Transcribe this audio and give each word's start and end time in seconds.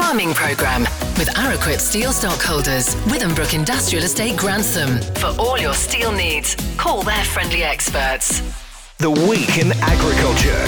Farming 0.00 0.32
Programme 0.32 0.84
with 1.18 1.28
Araquip 1.36 1.78
Steel 1.78 2.10
Stockholders, 2.10 2.94
Withambrook 3.04 3.54
Industrial 3.54 4.02
Estate 4.02 4.34
Grantham. 4.34 4.98
For 5.16 5.38
all 5.38 5.58
your 5.58 5.74
steel 5.74 6.10
needs, 6.10 6.56
call 6.78 7.02
their 7.02 7.22
friendly 7.22 7.62
experts. 7.62 8.40
The 8.96 9.10
Week 9.10 9.58
in 9.58 9.70
Agriculture. 9.82 10.64